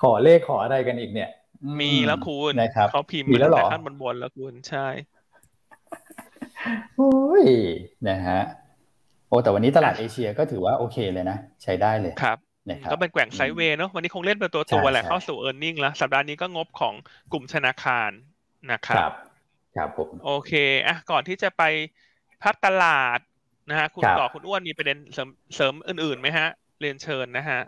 [0.00, 1.30] ขอเลขขออะไรกันอีกเนี่ย
[1.80, 4.86] มีแล้วคุณนะครับเขาพิมพ์มีแล้วหรอขั้นบนๆแล้วคุณใช่
[6.96, 7.44] โอ้ย
[8.08, 8.40] นะฮะ
[9.28, 12.38] โอ้แต่วันนี้ตลาดเอเชียก็ถือว่าโอเคเลยนะ ใช้ได้เลยครับ
[12.92, 16.94] ก็เป็นแกว่งไซด์เวย์เนาะวันนี้คงเล่นเป็นตัวตัวแหละเข้าสู่เออร์เน็งแล้ว สัปดาห์นี้ก็งบของ
[17.32, 18.10] กลุ่มธนาคาร
[18.72, 19.12] นะครับ
[19.76, 20.52] ครับผมโอเค
[20.86, 21.62] อะก่อนที่จะไป
[22.44, 23.18] พักตลาด
[23.70, 26.48] นะฮะคุณต่อคุณอ้วนมีประเด็นเสริมเสริมอื่นๆไหมฮะ
[26.80, 27.60] เรียนเชิญนะฮะ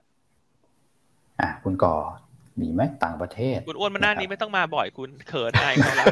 [1.40, 1.94] อะคุณก่อ
[2.60, 6.06] มีไหมต่างประเทศ คุณอ้วนมาหน้านี้ไม่ต้องมาบ่อยคุณเขินไอเขาแล้ว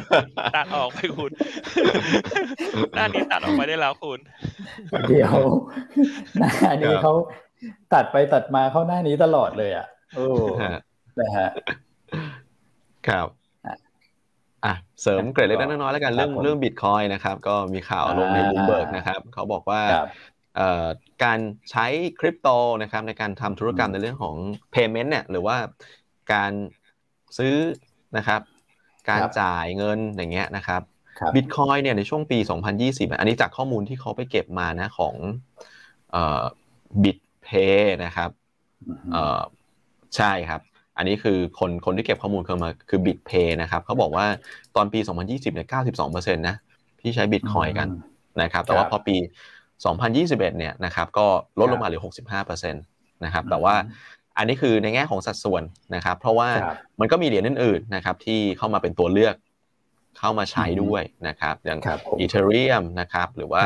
[0.57, 1.31] ตัดออกไปคุณ
[2.97, 4.19] หน้านี้ตัดออกไปได้แล้วคุณ
[5.09, 5.35] เดี๋ยว
[6.39, 7.13] หน้านี้เขา
[7.95, 9.87] ตัดไปตัดมาเข้าหน้านี้ตลอดเลยอะ
[10.17, 10.27] โอ้
[11.21, 11.49] นะฮะ
[13.09, 13.27] ครับ
[14.65, 19.83] อะเสริมเกรดเล็กน้อยแล้วกันเรื่องเรื่องบิตคอยนะครับก็มีข่าวลงในบูมเบิร์กนะครับเขาบอกว่า
[21.25, 21.39] การ
[21.71, 21.87] ใช้
[22.21, 22.49] คริปโต
[22.83, 24.35] นะครับในการทำธุรกรรมในเรื่องของ
[24.75, 25.57] payment เนี่ยหรือว่า
[26.33, 26.53] การ
[27.39, 27.57] ซื้อ
[28.17, 28.41] นะครับ
[29.09, 30.83] การจ่ายเงินอย่างเงี้ยนะครับ
[31.35, 32.39] บิตคอยเนี่ยในช่วงปี
[32.79, 35.15] 2020 อันนี้จากข้อมูลที่เขาไปเก็บมานะของ
[37.03, 38.31] บิตเพย์นะครับ
[40.17, 40.61] ใช่ครับ
[40.97, 44.27] อันนี้คือคนคนที่เก็บข้อมูลเข้ามาคือบิตเพย์นะครับเขาบอกว่า
[44.77, 45.69] ตอนปี 2020เนี่ย
[46.07, 46.57] 92%นะ
[47.01, 47.89] ที่ใช้บิตคอยกัน
[48.43, 49.17] นะครับ แต่ว่าพอปี
[49.83, 51.27] 2021 เนี่ยนะครับ ก็
[51.59, 52.03] ลดลงมาเหลือ
[52.43, 53.75] 65%นะครับ แต่ว่า
[54.37, 55.63] อันนี้คือในแง่ของสัดส่วน
[55.95, 56.49] นะครับ เพราะว่า
[57.01, 59.35] มันก็มีเหรียญอื่นๆนะครับที่เข้ามาเป็นตัวเลือก
[60.19, 61.81] เข้ามาใช้ด้วยนะครับอย่าง
[62.21, 63.63] Ethereum นะครับหรือว่า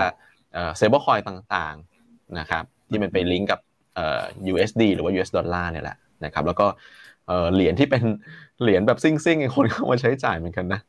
[0.53, 3.61] stable coin ต่างๆนะครับที่มันไปลิงก์กับ
[4.53, 6.67] USD หรือว่า US ดอลลาร์เนี่ยแหละนะครับแล้วก็
[7.55, 8.03] เหรียญที่เป็น
[8.63, 10.81] เหรียญแบบซิ่งๆคนเข้ามาใช้จ่ายเหมือนกันนะ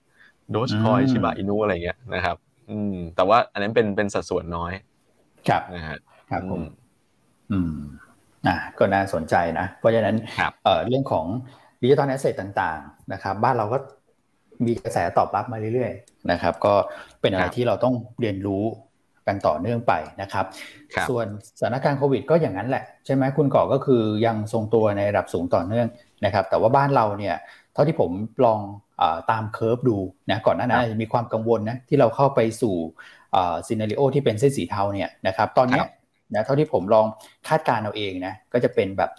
[0.51, 2.37] Dogecoin Shiba Inu อะไรเงี้ยนะครับ
[2.69, 4.73] อืมแต่ว่าอันนั้นเป็นเป็นสัดส่วนน้อย
[5.49, 5.97] ครับนะฮะ
[6.31, 6.61] ครับผม
[7.51, 7.75] อืม
[8.47, 10.15] อ่าก็น่าสนใจนะ เพราะฉะนั้น
[10.63, 11.25] เอ่อเรื่องของ
[11.81, 13.77] digital asset ต่างๆนะครับ บ้านเราก็
[14.65, 16.73] มีกระแสตอบรับมาเรื่อยๆนะครับ ก็
[17.21, 18.63] เป็นอะไรที่เราต้องเรียนรู้
[19.27, 20.45] กันต่อเนื่องไปนะครับ
[21.09, 21.25] ส่วน
[21.59, 25.87] สถานการณ์โควิดก็อย่างนั้นแหละ ใช่ไหมคุณก่อก็คือยังทรงตัวในระดับสูงต่อเนื่อง
[26.25, 27.35] นะครับ แต่ว่าบ้านเราเนี่ย
[27.73, 28.11] เท่าที่ผม
[28.45, 29.97] ลองตาม curve ดู
[30.29, 32.75] นะก่อนหน้านั้นมีความกังวลนะที่เราเข้าไปสู่
[33.67, 35.81] scenario ที่เป็นเส้นสีเทาเนี่ยนะครับ ตอนนี้
[36.35, 37.05] นะเท่าที่ผมลอง
[37.47, 39.09] คาดการณ์เอาเองนะก็จะเป็นแบบ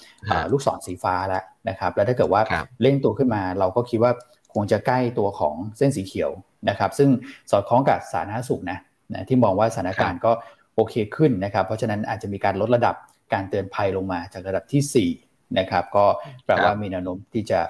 [0.53, 2.43] ลูกศรสีฟ้าแล้วนะครับแล้วถ้าเกิดว่า
[2.83, 4.13] เร่งตัวขึ้นมา เราก็คิดว่า
[4.55, 6.31] คงจะใกล้ตัวของเส้นสีเขียว
[6.69, 7.11] นะครับซึ่ง
[7.51, 8.79] สอดคล้องกับสาธารณสุขนะ
[9.13, 10.33] นะที่มองว่าสถานการณ์ก็
[10.75, 12.95] โอเคขึ้นนะครับเพราะฉะนั้นอาจจะมีการลดระดับ
[13.33, 16.05] การเตือนภัยลงมาจากระดับที่4นะครับก็
[16.45, 17.61] แปลว่ามีแนวโน้มที่จะ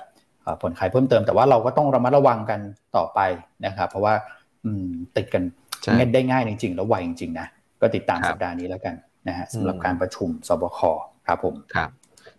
[0.63, 2.61] ผลขายเพิ่มเติม แต่ว่าเราก็ต้องระมัดระวังกัน
[2.97, 3.21] ต่อไป
[3.67, 4.15] นะครับเพราะว่า
[5.17, 5.43] ติดกัน
[6.15, 7.47] ได้ง่ายจริงๆ แล้วไวจริงๆนะ
[7.81, 8.95] ก็ติดตามสัปดาห์นี้แล้วกัน
[9.29, 10.79] นะฮะสำหรับการประชุมสบค
[11.27, 11.91] ครับผมครับ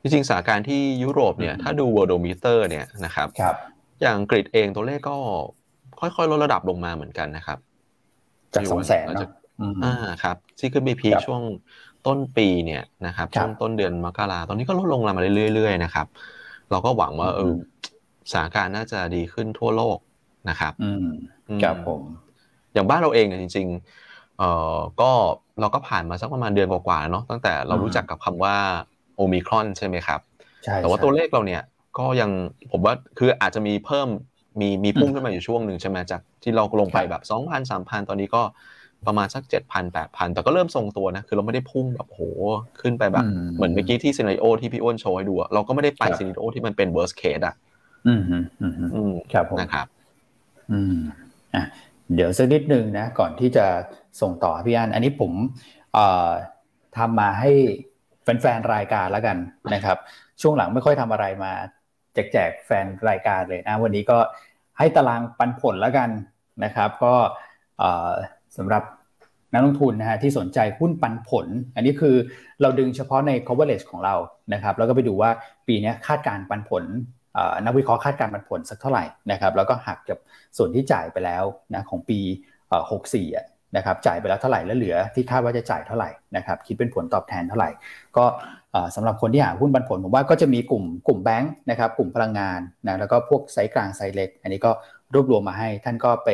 [0.01, 3.55] จริงๆสถานการณ์ที่ยุโรปเนี่ยถ้าดู worldometer เนี่ยนะครับครับ
[4.01, 5.15] อย่างอังกฤษเองตัวเลขก็
[5.99, 7.57] ค่อยๆลดระดับลงมาเหมือนกันนะครับ
[8.55, 9.29] จากสองแสนนะ
[9.83, 11.41] อ่าครับที่ขึ้นไปพีช่วง
[12.07, 16.07] ต้นปีเนี่ยนะครับช่วงต้นเดือนมกราตอนนี้ก็ลดลงมาเรื่อยๆนะครับ
[16.71, 17.53] เราก็หวังว่าเออ
[18.31, 19.97] สถานการณ์น่าจะดีขึ้นทั่วโลก
[20.49, 21.05] นะครับ อืม
[21.63, 22.01] ครับผม
[22.73, 24.10] อย่างบ้านเราเองเนี่ยจริง ๆ
[24.41, 25.11] เอ่อก็
[25.61, 28.55] เราก็ผ่านมาสักประมาณเดือนกว่าๆเนาะตั้งแต่เรารู้จักกับคำว่า
[29.15, 30.19] โอมิครอนใช่ไหมครับ
[30.63, 31.61] ใช่แต่ว่าตัวเลขเราเนี่ย
[31.97, 32.31] ก็ยัง
[32.71, 34.07] ผมว่าคืออาจจะมีเพิ่ม
[34.61, 38.41] มีมีพุ่งขึ้นมาอยู่ช่วงหนึ่งใช่ไหมจากที่เราลงไปแบบสองพันสามพันตอนนี้ก็
[39.07, 42.21] ประมาณสักเจ็ดพันแปดพันแต่ก็เริ่มทรงตัวนะคือเราไม่ได้พุ่งแบบโห
[42.81, 43.25] ขึ้นไปแบบ
[43.55, 47.55] เหมือนเมื่อกี้ที่ซีนาริโอที่พี่อ้วนโชว์ให้ดูเราก็ไม่ได้ไปซีนาริโอที่มันเป็น worst case อะ
[48.07, 49.87] อืมอืมอืมครับผมนะครับ
[50.71, 50.95] อืม
[51.55, 51.63] อะ
[52.15, 53.65] เดี๋ยวสักนิดนึงนะก่อนที่จะ
[54.21, 55.31] ส่งต่อพี่อันอันนี้ผม
[56.97, 57.51] ทำมาให้
[58.23, 59.37] แฟนๆรายการแล้วกัน
[59.73, 59.97] นะครับ
[60.41, 61.51] ช่วงหลังไม่ค่อยทำอะไรมา
[62.13, 64.17] แจกแจกแฟนรายการเลยนะวันนี้ก็
[64.77, 66.09] ให้ตารางปันผลแล้วกัน
[66.63, 67.15] นะครับ ก็
[68.57, 68.83] สำหรับ
[69.53, 72.15] นักลงทุนนะฮะที่สนใจหุ้นปันผล อันนี้คือ
[72.61, 74.15] เราดึงเฉพาะใน coverage ของเรา
[74.53, 75.29] นะครับ แล้วก็ไปดูว่า
[75.67, 76.83] ปีนี้คาดการณ์ปันผล
[77.65, 80.19] นักวิเคราะห์คาดการณ์ปันผลสักเท่าไหร่นะครับ แล้วก็หักกับ
[80.57, 81.43] ส่วนที่จ่ายไปแล้ว
[81.73, 82.19] นะของปี
[82.89, 87.69] 64 นะครับจ่ายไปแล้วเท่าไหร่แล้วเหลือที่คาดว่าจะจ่ายเท่าไหร่นะครับคิดเป็นผลตอบแทนเท่าไหร่
[88.17, 88.25] ก็
[88.95, 94.71] สำหรับคนที่หาหุ้นปันผลผมว่าก็จะมีกลุ่มกลุ่มแบงค์นะครับกลุ่มพลังงานนะแล้วก็พวกไซส์กลางไซส์เล็ก อันนี้ก็
[95.13, 96.29] รวบรวมมาให้ท่านก็ไป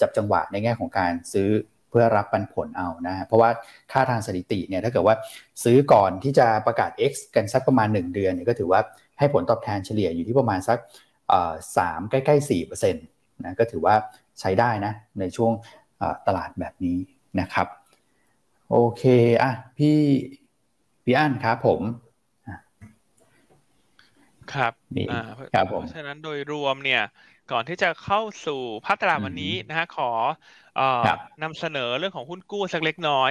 [0.00, 1.48] จับจังหวะในแง่ของการซื้อ
[1.90, 3.50] เพื่อรับปันผลเอานะเพราะว่า
[3.92, 5.16] ค่าทางสถิติเนี่ยถ้าเกิดว่า
[5.64, 8.80] ซื้อก่อนที่จะประกาศ X กันสักประมาณ 1 เดือนเนี่ยก็ถือว่า
[9.18, 10.78] ให้ผลตอบแทนเฉลี่ยอยู่ที่ประมาณสัก
[11.76, 13.04] สามใกล้ๆสี่เปอร์เซ็นต์
[13.44, 13.94] นะก็ถือว่า
[14.40, 15.52] ใช้ได้นะในช่วง
[16.26, 16.98] ตลาดแบบนี้
[17.40, 17.66] นะครับ
[18.70, 19.02] โอเค
[19.42, 19.98] อะพี่
[21.04, 21.80] พี่อั้นครับผม
[24.54, 24.72] ครับ
[25.54, 27.02] ครับผมเพราะฉะนั้นโดยรวมเนี่ย
[27.52, 30.10] ก่อนที่จะเข้าสู่ภาพตลาดวันนี้นะฮะขอ
[31.42, 33.30] นำเสนอเรื่องของหุ้นกู้สักเล็กน้อย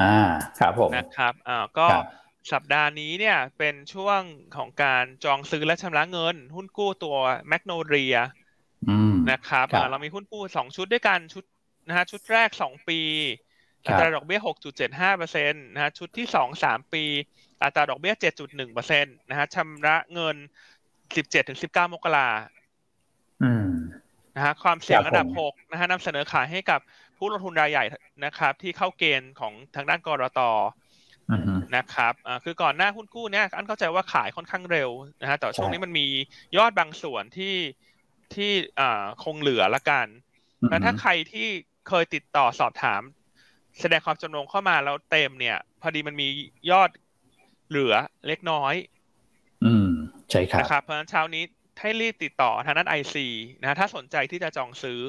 [0.00, 0.16] อ่า
[0.60, 1.86] ครับผมนะครับอ่าก็
[2.52, 4.20] สัปดาห์นี้เนี่ยเป็นช่วง
[4.56, 7.16] ของการจองซื้อและชำระเงิน หุ้นกู้ตัว
[7.48, 8.16] แมกโนเรีย
[9.30, 11.44] นะครับเรามีหุ้นกู้สองชุดด้วยกันชุด
[11.88, 13.00] นะฮะชุดแรกสองปี
[13.86, 17.04] อัตราดอกเบี้ยหกจุดเจ็ดห้าเปอร์เซ็นต์นะฮะชุดที่สองสามปี
[17.62, 20.36] อัตราดอกเบี้ยเจ็ดจุดหนึ่งเปอร์เซ็นต์นะฮะชำระเงิน
[21.16, 22.28] สิบเจ็ดถึงสิบเก้ามกรา
[24.36, 26.80] นะฮะความเสี่ยงอันดับหกนะฮะนำเสนอขายให้กับ
[27.18, 27.84] ผู้ลงทุนรายใหญ่
[28.24, 30.40] นะครับ ที่เข้าเกณฑ์ของทางด้านกรต
[31.76, 32.14] นะครับ
[32.44, 36.06] คือก่อนหน้าหุ้นกู้เนี่ยอันเข้าใจว่าขายค่อนข้างเร็วนะฮะแต่ช่วงนี้มันมี
[36.56, 37.54] ยอดบางส่วนที่
[38.34, 38.50] ที่
[39.24, 40.06] คงเหลือละกัน
[40.70, 41.48] แล้วถ้าใครที่
[41.88, 43.02] เคยติดต่อสอบถาม
[43.80, 46.28] แสดงความจำนงเข้ามาแล้วเต็มเนี่ย พอดีมันมี
[46.70, 46.90] ยอด
[47.68, 47.94] เหลือ
[48.26, 48.74] เล็กน้อย
[49.64, 49.90] อืม
[50.30, 51.44] ใช่ครับนะครับเพราะฉะนั้นเช้านี้
[51.80, 53.26] ให้รีบติดต่อทางนั้นไอซี
[53.60, 55.00] นะถ้าสนใจที่จะจองซื้อ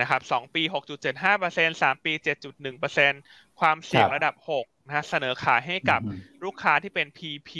[0.00, 3.12] นะครับสองปีหกจุดเจ็ดห้าเปอร์เซ็นสามปีเจ็ดจุดหนึ่งเปอร์เซ็น
[3.60, 6.00] ความเสี่ยงระดับหกนะฮะเสนอขายให้กับ
[6.44, 7.50] ลูกค้าที่เป็น PP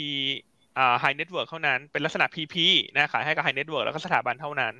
[0.77, 2.55] อ่า high network เท่านั้น เป็นลักษณะ PP
[2.95, 4.73] นะขายให้กับ high network แล้วก็สถาบันเท่านั้น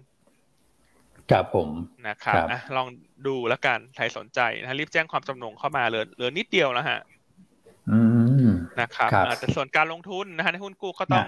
[1.31, 1.69] ครับผม
[2.07, 2.87] นะครับอะลอง
[3.27, 6.99] ดูแล้วกันใครสนใจนะรีบแจ้งความจำนงเข้ามาเหลือเหลือนิดเดียวแล้วฮะ
[8.81, 9.09] นะครับ
[9.39, 11.25] แต่ส่วนการลงทุนนะฮะในหุ้นกู้ก็ต้อง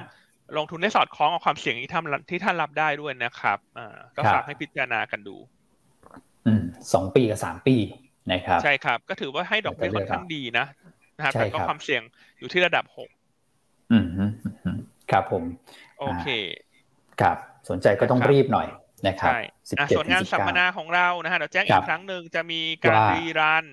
[0.57, 5.35] ลงทุนให้สอดคล้องกับความเสี่ยงที่ท่านที่ท่านรับได้ด้วยนะครับอ่าก็ฝากให้พิจารณากันดู
[6.47, 7.75] อืมสองปีกับสามปี
[8.31, 10.65] นะครับ ใช่ครับ ก็ถือว่าให้ดอกเบี้ยค่อนข้างดีนะ
[11.17, 12.01] นะครับแต่ก็ความเสี่ยง
[12.39, 13.09] อยู่ที่ระดับหก
[13.91, 14.05] อืม
[15.11, 15.43] ครับผม
[15.99, 16.27] โอเค
[17.21, 17.37] ครับ
[17.69, 18.67] สนใจก็ต้องรีบหน่อย
[19.07, 19.39] นะครับใช่
[19.95, 23.65] ส่วนงานสัมมนาของเรานะฮะเดี๋ยวแจ้งอีกครั้งหนึ่งจะมีการรีรัน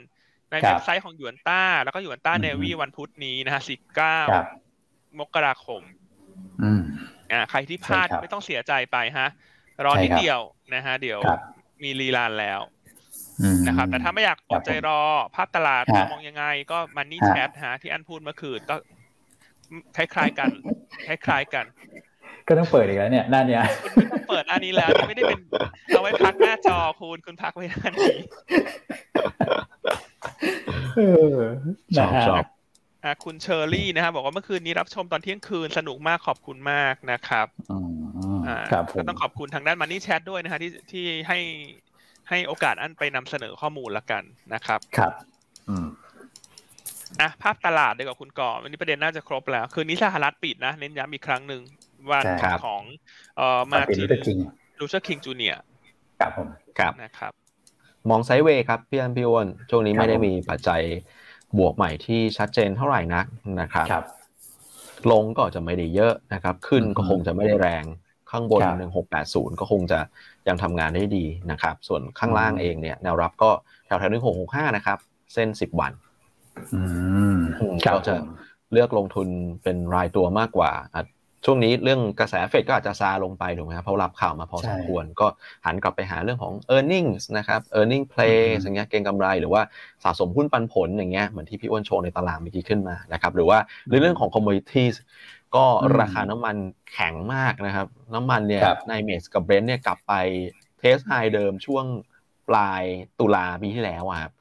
[0.51, 4.19] ในเว็บไซต์ของหยวนต้า แล้วก็หยวนต้าเนวีวันพุธนี้นะฮะสิบเก้า
[5.19, 5.83] มกราคม
[7.33, 9.29] อ่าใครที่พลาดไม่ต้องเสียใจไปฮะ
[9.85, 10.41] รอนิดเดียว
[10.75, 11.21] นะฮะ เดี๋ยว
[11.83, 12.61] มีรีรันแล้ว
[13.67, 15.01] นะครับ แต่ถ้าไม่อยากอดใจรอ
[15.35, 18.77] ภาพตลาดมองยังไง ก็มันนี่แชทฮะที่อันพูดเมื่อคืนก็
[19.97, 20.49] คล้ายๆกัน
[21.07, 21.65] คล้ายๆกัน
[22.51, 25.41] ก็ต้องเปิดอีกแล้วเนี่ยหน้าเนี้ยคุณไม่ต้องเปิดอันนี้แล้วไม่ได้เป็น
[25.89, 28.17] เอาไว้พักหน้าจอคุณคุณพักไว้หน้านี้
[31.97, 32.45] ชอบชอบ
[33.25, 37.47] คุณเชอรี่นะครับบอกว่าเมื่อคืนนี้รับชมตอนเที่ยงคืนสนุกมากขอบคุณมากนะครับ
[38.49, 38.59] อ่า
[38.99, 41.39] ก็ต้องขอบคุณทางด้านมันนี่แชทด้วยนะฮะที่ที่ให้
[42.29, 44.23] ให้โอกาสอันไปนำเสนอข้อมูลละกัน
[44.55, 45.13] นะครับ ครับ
[45.69, 45.87] อืม
[47.21, 51.63] อะภาพตลาดดีกว่าคุณก่อวันนี้ประเด็นน่าจะครบแล้ว คืนนี้สหรัฐปิดนะ เน้นย้ำอีกครั้งหนึ่ง
[52.11, 52.25] วัน
[52.65, 52.83] ของ
[53.37, 54.39] เอ่อ Martin
[54.81, 55.55] Luther King Jr.
[56.21, 56.49] ครับผม
[56.79, 57.33] ครับนะครับ
[58.11, 60.83] มอง sideway ครับพี่อันพี่อ้วนช่วงนี้ไม่ได้มีปัจจัย
[61.59, 63.27] บวกใหม่ที่ชัดเจนเท่าไหร่นัก
[63.61, 64.05] นะครับลบ
[65.11, 67.85] ลงก็จะไม่ได้เยอะนะครับ ขึ้นก็คงจะไม่ได้แรง
[68.31, 68.63] ข้างบน
[69.13, 70.01] 1680 ก็คงจะ
[70.49, 73.51] ยังทำงานได้ดีนะครับ ส่วนข้างล่างเองเนี่ยแนวรับก็
[73.87, 74.11] แถวแถว
[74.45, 74.99] 1665 นะครับ
[75.35, 75.93] เส้น 10 วัน
[77.87, 78.15] เราจะ
[78.73, 79.29] เลือกลงทุน
[79.63, 80.73] เป็นรายตัวมากกว่า
[81.45, 85.27] ช่วงนี้เรื่องกระแสเฟดก็อาจจะซาลงไปถูกไหมครับเพราะรับข่าวมาพอสมควร ก็
[85.67, 89.63] หันกลับไปหาเรื่องของ earning นะครับ earning play อย่างเงี้ยเก็งกำไรหรือว่า
[90.05, 93.59] สะสมหุ้นปันผลอย่างเงี้ยเหมือนที่พี่อ้วนโชว์ในตารางเมื่อกี้ขึ้นมานะครับหรือว่า
[94.01, 94.95] เรื่องของ commodities
[95.55, 95.65] ก็
[96.01, 96.57] ราคาน้ำมัน
[96.93, 100.13] แข็งมากนะครับ น้ำมันเนี่ย Nymex กับ Brent เนี่ยกลับไป
[100.79, 101.85] test high เดิมช่วง
[102.49, 102.83] ปลาย
[103.21, 104.33] ตุลาปีที่แล้วครับ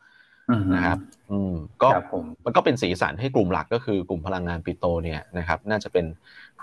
[0.75, 0.97] นะครับ
[1.31, 1.89] อืม ก็
[2.45, 6.05] มันก็เป็นสีสันให้กลุ่มหลักก็คือกลุ่มพลังงานปิโตเนี่ยนะครับ น่าจะเป็น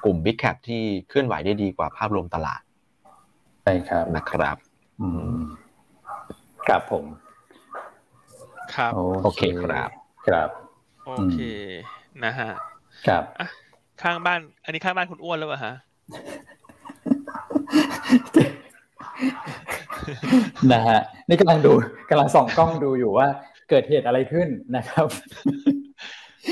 [0.05, 2.61] กลุ่ม Big Cap ที่เคลื่อนไหวได้ดีกว่าภาพรวมตลาด
[3.63, 4.57] ใช่ครับนะครับ
[5.01, 5.41] อืม
[6.67, 7.05] ครับผม
[8.75, 8.93] ครับ
[9.25, 9.91] โอเคครับ
[10.29, 10.49] ครับ
[11.07, 11.39] โอเค
[12.25, 12.51] นะฮะ
[13.07, 13.23] ครับ
[14.03, 15.75] ข้างบ้าน อันนี้ข้างบ้านคุณอ้วนแล้วป่ะฮะ
[20.73, 21.73] นะฮะนี่กำลังดู
[22.11, 23.29] กำลังส่องกล้องดูอยู่ว่า
[23.71, 25.07] เกิดเหตุอะไรขึ้นนะครับ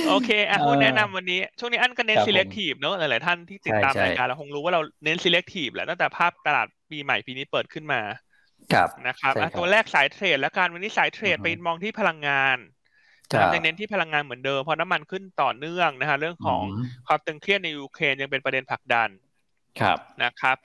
[0.09, 8.01] โอเคอะคุณแนะนำวันนี้ ช่วงนี้อันก็เน้น selective เนอะหลาย ๆ ท่านที่ติดตามรายการเราคงรู้ว่าเราเน้น selective แหละตั้งแต่ภาพตลาดปีใหม่ปีนี้เปิดขึ้นมา
[8.73, 12.59] ครับนะครับตัวแรกสายเทรดแล้วกันวันนี้สายเทรดไปมองที่พลังงาน
[13.53, 16.63] ยังเน้นที่พลังงานเหมือนเดิมเพราะน้ำมันขึ้นต่อเนื่องนะฮะเรื่องของ
[17.07, 19.11] ความตึงเครียดในยูเครนยังเป็นประเด็นผลักดัน
[19.81, 20.57] ครับนะครับ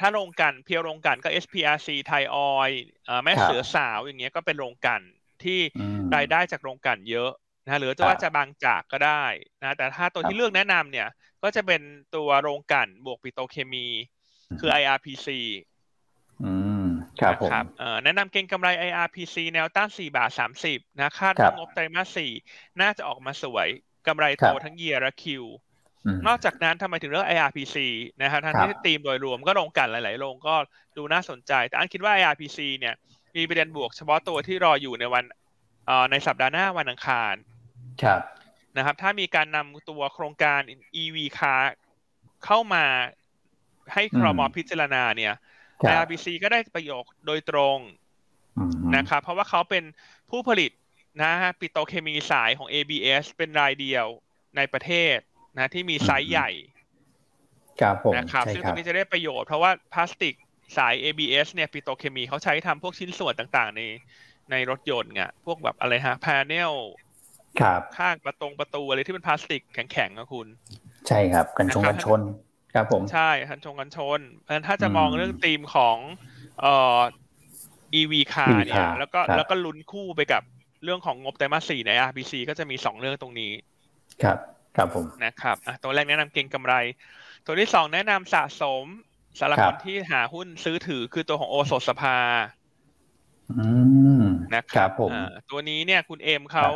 [0.00, 2.70] ถ้าโรงกันเพียวโรงกันก็ SPRC ไทยออย
[3.24, 5.00] แม่เสือสาวอย่างเงี้ยก็เป็นโรงกัน
[5.44, 5.58] ที่
[6.14, 7.30] รายได้จากโรงกันเยอะ
[7.68, 9.24] นะหรือจะว่าจะบางจากก็ได้
[9.62, 11.08] นะแต่ถ้าตัวที่เลือกแนะนำเนี่ย
[11.42, 11.80] ก็จะเป็น
[12.16, 13.86] ตัวโรงกันบวกปิโตเคมี
[14.60, 15.28] คือ IRPC
[16.44, 16.52] อื
[16.82, 16.86] ม
[17.20, 17.50] ครับผม
[18.04, 20.30] แนะนำเก็งกำไร IRPC แนวต้าน4บาท
[20.64, 23.68] 30นะคาดงบไตรมาส4น่าจะออกมาสวย
[24.06, 25.44] กำไรโตทั้งเยียร์และคิว
[26.26, 27.76] นอกจากนั้นทำไมถึงเลือก IRPC
[28.22, 30.54] นะครับทั้งที่ตีมโดยรวมก็ลงกันหลาย ๆ ลงก็
[30.96, 32.94] ดูน่าสนใจ แต่อันคิดว่า IRPC เนี่ย
[33.36, 35.24] มีประเด็นบวกเฉพาะตัวที่รออยู่ในวัน
[36.10, 37.34] ในสัปดาห์หน้าวันอังคาร
[38.02, 38.20] ครับ
[38.76, 40.60] นะครับ ถ้ามีการนำตัวโครงการ
[41.02, 41.62] EV car
[42.44, 42.84] เข้ามา
[43.94, 45.34] ให้ครมพิจารณาเนี่ย
[46.02, 47.78] RBC ก็ได้ประโยชน์โดยตรง
[48.96, 49.84] นะครับ เพราะว่าเขาเป็น
[50.30, 50.70] ผู้ผลิต
[51.22, 54.06] นะฮะปิโตเคมีสายของ ABS เป็นรายเดียว
[54.56, 55.16] ในประเทศ
[55.56, 56.50] นะที่มีไซส์ใหญ่
[57.80, 60.34] ครับผมนะครับซึ่งตรงนี้จะได้ประโยชน์เพราะว่าพลาสติก
[60.76, 63.82] สาย ABS เนี่ยปิโตเคมีเขาใช้ทำพวกชิ้นส่วนต่างๆ ใน
[64.50, 66.72] ในรถยนต์ไงพวกแบบอะไรฮะ panel
[67.60, 70.46] ครับข้างประตงประตูอะไรที่เป็นพลาสติกแข็งๆนะคุณ
[71.08, 72.20] ใช่ครับ กันชงกันชน
[72.74, 75.96] ครับผมใช่กันชงกันชนเพราะฉะนั้นถ้าจะมองเรื่องธีมของ
[76.60, 76.98] เอ่อ
[78.00, 80.42] EV car เนี่ยแล้วก็แล้วก็ลุ้นคู่ไปกับ
[80.84, 83.52] เรื่องของงบไตรมาสสี่ใน RBC ก็จะมีสองเรื่องตรงนี้
[84.22, 84.38] ครับ
[84.76, 86.74] ครับผมนะครับอะตัวแรกแนะนำเก็งกำไร
[87.46, 88.84] ตัวที่สองแนะนำสะสม
[89.38, 92.16] สำหรับคนที่หาหุ้นซื้อถือคือตัวของโอโซสภา
[93.52, 93.66] อื
[94.22, 94.24] ม
[94.54, 95.12] นะครับผม
[95.50, 96.68] ตัวนี้เนี่ยคุณเอ็มเขา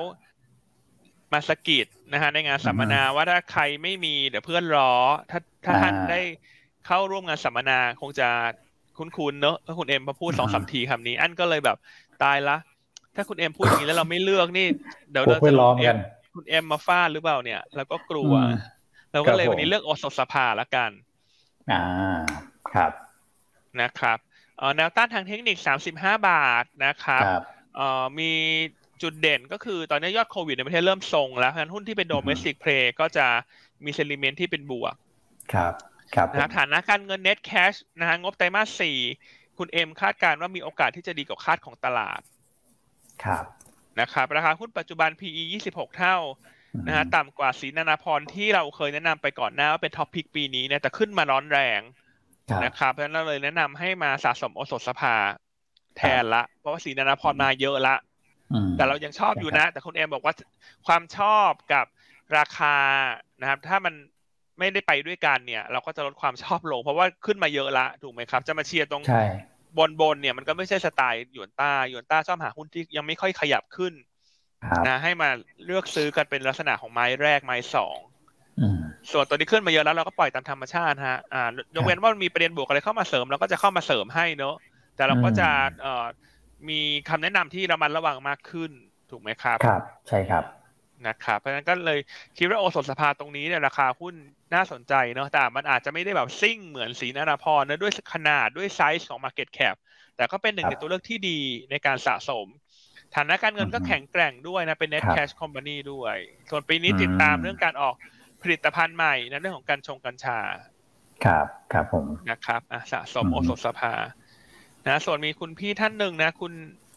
[1.32, 4.92] มาสกิดนะฮะในงานสัมมนาว่าถ้าใครไม่มีเดี๋ยวเพื่อนรอ
[5.30, 6.20] ถ้าถ้าท่านได้
[6.86, 8.28] เข้าร่วมงานสัมมนาคงจะ
[8.98, 11.76] คุ้นๆเนอะถ้าคุณเอ็มมาพูดสองสามทีคำนี้ อันก็เลยแบบ
[12.22, 12.56] ตายละ
[13.16, 14.66] ถ้าคุณเอ็มพูดอย่างนี้แล้วเราไม่เลือกนี่
[15.10, 15.98] เดี๋ยวเราเพื่อนร้องกัน
[16.34, 18.32] คุณเอ็มมาฟาดหรือเปล่าเนี่ยเราก็กลัว
[19.12, 20.90] เราก็เลยวันนี้เลือกโอสถสภาละกัน
[21.70, 21.82] อ่า
[22.72, 22.92] ครับ
[23.80, 24.18] นะครับ
[24.76, 25.56] แนวต้านทางเทคนิค
[25.92, 27.24] 35บาทนะครับ
[28.18, 28.32] มี
[29.02, 33.26] จุดเด่นก็คือตอนนี้ยอดโควิดในประเทศเริ่มทรงแล้วเพราะฉะนั้นหุ้นที่เป็น domestic play ก็จะ
[33.84, 34.94] มี sentiment ที่เป็นบวก
[35.54, 35.72] ครับ
[36.14, 38.82] ครับนะครับฐานะการเงิน net cash นะฮะงบไตรมาส
[39.18, 42.20] 4คุณเอ็มคาดการณ์ว่ามีโอกาสที่จะดีกว่าคาดของตลาด
[43.24, 43.44] ครับ
[44.00, 46.16] นะครับราคาหุ้นปัจจุบัน PE 26 เท่า
[46.86, 51.80] นะฮะต่ำกว่าศรีนานาพรที่เราเคยแนะนำไปก่อนหน้าว่าเป็น top pick ปีนี้เนี่ยแต่ขึ้นมาร้อนแรง
[52.64, 55.14] นะครับเพราะฉะนั้นเราเลยแนะนำให้มาสะสมโอสถสภา
[55.96, 57.94] แทนละ เพราะว่าศรีนานาพรมาเยอะละ
[58.76, 60.34] แต่เรายังชอบอยู่นะ แต่คุณเอ็มบอกว่า
[60.86, 61.86] ความชอบกับ
[62.38, 62.76] ราคา
[63.40, 63.94] นะครับ ถ้ามัน
[64.58, 69.02] ไม่ได้ไปด้วยกันเนี่ย เราก็จะลดความชอบลง เพราะว่าขึ้นมาเยอะละถูกไหมครับ จะมาเชียร์ตรง
[69.78, 73.92] บนบนเนี่ยมันก็ไม่ใช่สไตล์หยวนต้าหยวนต้าชอบหาหุ้นที่ยังไม่ค่อยขยับขึ้น
[74.86, 75.28] นะให้มา
[75.66, 77.96] เลือกซื้อกันเป็นลักษณะของไม้แรกไม้สอง
[79.12, 84.54] ส่วนตัวนี้ขึ้นมาเยอะแล้วเราก็ปล่อยตามธรรมชาติฮะอ่ายกเว้นว่ามีประเด็นบวกอะไรเข้ามาเสริมเราก็จะเข้ามาเสริมให้เนอะ
[84.96, 85.48] แต่เราก็จะ
[85.82, 86.06] เอ่อ
[86.70, 88.70] มีคำแนะนำที่ระมัดระวังมากขึ้น
[89.10, 90.44] ถูกไหมครับ ครับ ใช่ครับ
[91.06, 92.00] นะครับเพราะฉะนั้นก็เลย
[92.38, 94.14] คิดว่าโอสถสภาตรงนี้เนี่ยราคาหุ้น
[94.54, 99.76] น่าสนใจเนาะแต่มันอาจจะไม่ได้แบบซิ่งเหมือนสีนาราพรนะด้วยขนาดด้วยไซส์ของ Market Cap
[100.16, 101.40] แต่ก็เป็นหนึ่งในตัวเลือกที่ดี
[101.70, 102.46] ในการสะสม
[103.14, 106.16] ฐานะการเงินก็แข็งแกร่งด้วยนะ เป็น net cash company ด้วย
[106.50, 107.94] ส่วนปีนี้ติดตามเรื่องการออก
[108.42, 110.38] ผลิตภัณฑ์ใหม่นะเรื่องของการชงกัญชา
[111.24, 113.92] ครับ ครับผมนะครับอะสะสมโอสถสภา
[114.86, 116.52] นะส่วนมีคุณพี่ท่านหนึ่งนะ คุณ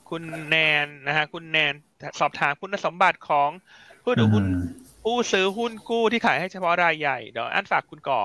[0.09, 0.55] คุณแน
[0.85, 1.73] นนะฮะคุณแนน
[2.19, 3.49] สอบถามคุณสมบัติของ
[4.03, 4.45] ผู้ถือหุ้น
[5.03, 8.21] ผู้ซื้อหุ้นกู้ที่ขายให้เฉพาะรายใหญ่เดี๋ยวอันฝากคุณก่อ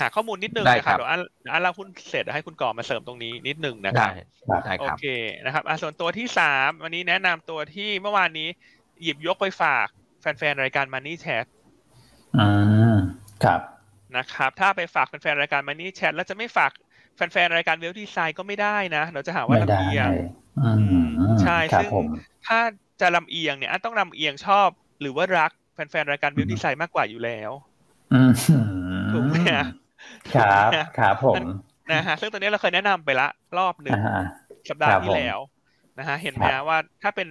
[0.00, 1.20] หาข้อมูลนิดนึงนะครับเดี๋ยวอัน
[1.52, 4.10] อันเล่าหุ้นเสร็จให้คุณก่อมาเสริมตรงนี้นิดนึงนะครับ
[4.80, 5.04] โอเค
[5.44, 8.48] นะครับอะส่วนตัวที่สามวันนี้แนะนำตัวที่เมื่อวานนี้
[9.02, 9.86] หยิบยกไปฝาก
[10.20, 11.44] แฟนๆรายการ Money Chat
[12.38, 12.48] อื
[12.94, 12.96] ม
[13.44, 13.60] ครับ
[14.16, 16.72] นะครับ ถ้าไปฝากแฟนๆรายการ Money Chat แล้วจะไม่ฝาก
[17.16, 20.10] แฟนๆ รายการเวลดีไซน์ก็ไม่ได้นะ เราจะหาว่าลำเอียง
[21.42, 21.90] ใช่ซึ่ง
[22.46, 22.60] ถ้า
[23.00, 24.68] จะลำเอียงเนี่ยอันต้องลำเอียงชอบ
[25.00, 27.50] หรือว่ารักแฟนๆ รายการเวลดีไซน์มากกว่าอยู่แล้ว
[29.12, 29.36] ถูกไหม
[30.34, 31.42] ครับครับผม
[31.92, 34.00] นะฮะซึ่งตอนนี้เราเคยแนะนำไปละรอบหนึ่ง
[34.68, 35.38] สัปดาห์ที่แล้ว
[35.98, 37.28] นะฮะเห็นไหมว่าถ้าเป็น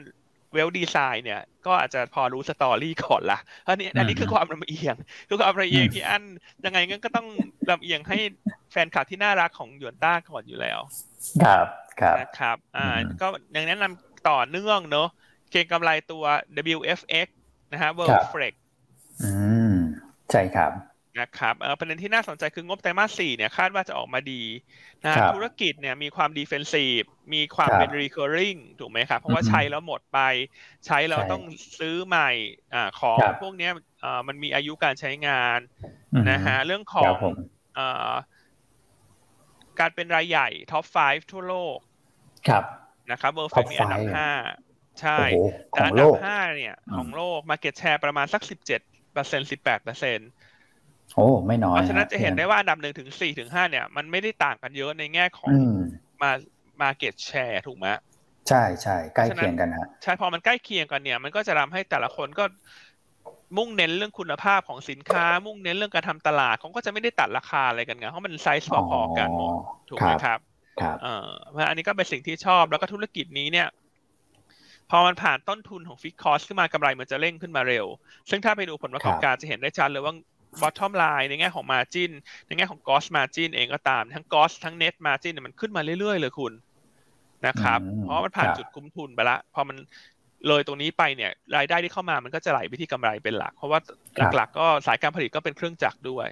[0.56, 4.96] wealth design เนี่ย ก็อาจจะพอรู้ story ก่อนละอันนี้อันนี้คือความลำเอียง
[5.28, 6.24] คือความลำเอียงที่อัน
[6.66, 7.28] ยังไงงั้นก็ต้อง
[7.70, 8.18] ลำเอียงให้
[8.72, 10.80] แฟนคลับที่น่ารักของหยวนต้าก่อนอยู่แล้ว
[11.44, 11.66] ครับ
[12.02, 15.08] ครับนะครับ อ่า ก็ยังแนะนำต่อเนื่องเนอะ
[15.52, 16.24] เก็งกำไรตัว
[16.76, 17.28] WFX
[17.72, 18.54] นะฮะ World Flex
[19.24, 19.32] อื
[19.72, 19.76] ม
[20.32, 20.72] ใช่ครับ
[21.20, 24.44] นะครับประเด็นที่น่าสนใจคืองบไตรมาสสี่เนี่ยคาดว่าจะออกมาดี
[25.06, 27.02] นะธุรกิจเนี่ยมีความ defensive
[27.34, 30.20] มีความเป็น recurring ถูกไหมครับ เพราะว่าใช้แล้วหมดไป
[30.86, 31.44] ใช้แล้วต้อง
[31.80, 32.30] ซื้อใหม่
[32.74, 33.70] อ่าของพวกนี้
[34.04, 35.60] อ่ามันมีอายุการใช้งาน
[36.32, 37.14] นะฮะเรื่องของ
[37.78, 38.14] อ่า
[39.80, 41.78] การเป็นรายใหญ่ท็อป 5 ทั่วโลก
[42.48, 42.64] ครับ
[43.12, 44.30] นะครับเบอร์ไฟมีอันดับห้า
[45.02, 45.18] ใช่
[45.70, 48.82] แต่อันดับห้าเนี่ย ของโลกมาเก็ตแชร์ประมาณสักสิบเจ็ด
[49.14, 50.30] เปอร์เซ็นสิบแปดเปอร์เซ็นต์
[51.16, 55.52] โอ้ไม่น้อยเพราะฉะนั้นจะเห็นได้ว่าอันดับหนึ่งถึงสี่ถึงห้าเนี่ย มันไม่ได้ต่างกันเยอะในแง่ของ
[56.22, 56.32] มา
[56.82, 57.88] มาเก็ตแชร์ถูกไหม
[58.50, 62.46] ใช่ใช่ใกล้เคียงกันฮะใช่พอมันใกล้เคียงกันเนี่ยมันก็จะทาให้แต่ละคนก็
[63.58, 69.52] มุ่งเน้นเรื่องคุณภาพของสินค้า มุ่งเน้นเรื่องการทำตลาดเขาก็จะไม่ได้ตัดราคาอะไรกันไงเพราะมันไซส์พอๆกันหมด
[69.90, 70.40] ถูกไหมครับ
[70.82, 73.68] ครับเออเพราะอันนี้ก็เป็นสิ่งที่ชอบแล้วก็ธุรกิจนี้เนี่ย
[74.90, 77.86] พอมันผ่านต้นทุนของฟิกคอสขึ้นมากำไรมันจะเร่งขึ้นมาเร็ว
[78.30, 80.14] ซึ่งถ้าไปดูผลประกอบการจะเห็นได้ชัดเลยว่า
[80.62, 82.12] bottom line ในแง่ของ margin
[82.48, 86.54] ในแง่ของ gross margin เองก็ตาม ทั้ง gross ทั้ง net margin เนี่ยมันขึ้นมาเรื่อยๆ เลยคุณ
[87.48, 89.78] นะครับ เพราะมันผ่านจุดคุ้มทุนไปละพอมัน
[90.48, 93.80] เลยตรงนี้ไปเนี่ยรายได้ที่เข้ามามันก็จะไหลไปที่กำไรเป็นหลัก เพราะว่า
[94.36, 96.28] หลักๆ ก็สายการผลิตก็เป็นเครื่องจักรด้วย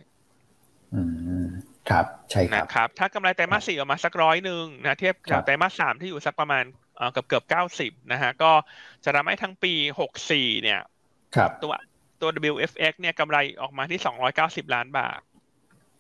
[0.95, 1.01] อื
[1.43, 1.45] ม
[1.89, 6.63] ครับใช่ครับนะครับ ถ้ากำไรไตรมาสสี่ออกมาสักร้อยหนึ่งนะเทียบกับไตรมาสสามที่อยู่สักประมาณ
[7.11, 8.51] เกือบเกือบเก้าสิบนะฮะก็
[9.05, 10.81] จะทำให้ทั้งปีหกสี่เนี่ย
[11.35, 11.73] ครับตัว
[12.23, 13.99] ตัว WFX เนี่ยกำไรออกมาที่
[14.37, 15.19] 290 ล้านบาท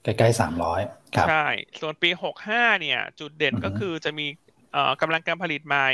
[0.03, 0.81] ใกล้ๆสามร้อย
[1.15, 1.47] ครับใช่
[1.79, 2.09] ส่วนปี
[2.45, 4.27] 65 เนี่ย จุดเด่นก็คือจะมี
[5.01, 5.89] กำลังการผลิตใหม่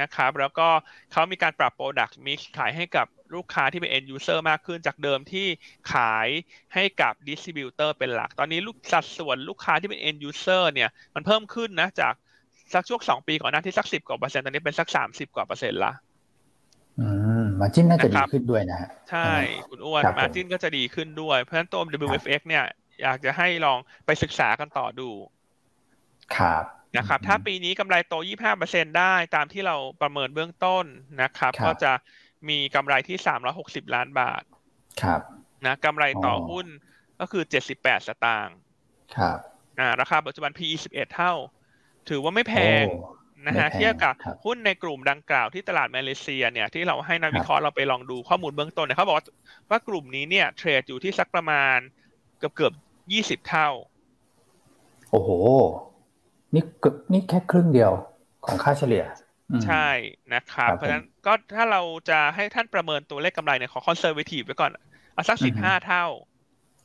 [0.00, 0.68] นะครับ แล้วก็
[1.12, 5.46] เขามีการปรับ Product Mix ขายให้กับลูกค้าที่เป็น end user มากขึ้นจากเดิมที่
[5.92, 6.28] ขาย
[6.74, 12.14] ให้กับ distributor เป็นหลัก ตอนนี้ลูกสัดส่วนลูกค้าที่เป็น end user เนี่ยมันเพิ่มขึ้นนะจาก
[12.74, 16.13] สักช่วงสองปีก่อนหน้าที่สักสิบกว่าเปอร์เซ็นต์ตอนนี้เป็นสักสามสิบกว่าเปอร์เซ็นต์ละอื
[17.42, 19.30] มมาจิ้นน่าจะดีขึ้นด้วยนะฮะใช่
[19.68, 22.64] คุณอ้วนครับผมมาจิ้นก็จะดีขึ้นด้วย เพราะฉะนั้นตัว WFX เนี่ย
[23.02, 25.10] อยากจะให้ลองไปศึกษากันต่อดู
[26.36, 26.64] ครับ
[26.96, 28.14] นะครับ ถ้าปีนี้กำไรโต
[28.56, 30.84] 25%ได้ตามที่เราประเมินเบื้องต้น
[31.22, 31.92] นะครับครับก็จะ
[32.48, 33.16] มีกำไรที่
[33.56, 34.42] 360 ล้านบาท
[35.02, 35.20] ครับ
[35.66, 36.66] นะกำไรต่อออหุ้น
[37.20, 37.42] ก็คือ
[37.76, 38.56] 78 สตางค์
[39.16, 39.38] ครับ
[39.78, 41.32] อ่า ราคาปัจจุบัน PE 11 เท่า
[42.08, 42.98] ถือว่าไม่แพงโอ้
[43.48, 49.26] นะฮะไม่แพงเทียบกับครับหุ้นในกลุ่มดังกล่าวที่ตลาดมาเลเซียเนี่ยที่เราให้นักวิเคราะห์เราไปลองดูข้อมูลเบื้องต้นเนี่ยเขาบอกว่า
[49.70, 51.78] ว่ากลุ่มนี้เนี่ย trade อยู่ที่สักประมาณ
[52.38, 52.72] เกือบเกือบ
[53.12, 53.68] ยี่สิบเท่า
[55.10, 55.30] โอ้โห
[56.54, 57.92] นี่เกือบนี่แค่ครึ่งเดียว
[58.44, 59.04] ของค่าเฉลี่ย
[59.50, 59.88] อืมใช่
[60.32, 64.70] นะครับครับ เพราะฉะนั้นก็ถ้าเราจะให้ท่านประเมินตัวเลขกำไรเนี่ยขอ conservative ไว้ก่อน
[65.12, 66.04] เอาสักอืสิอบฮึห้าเท่า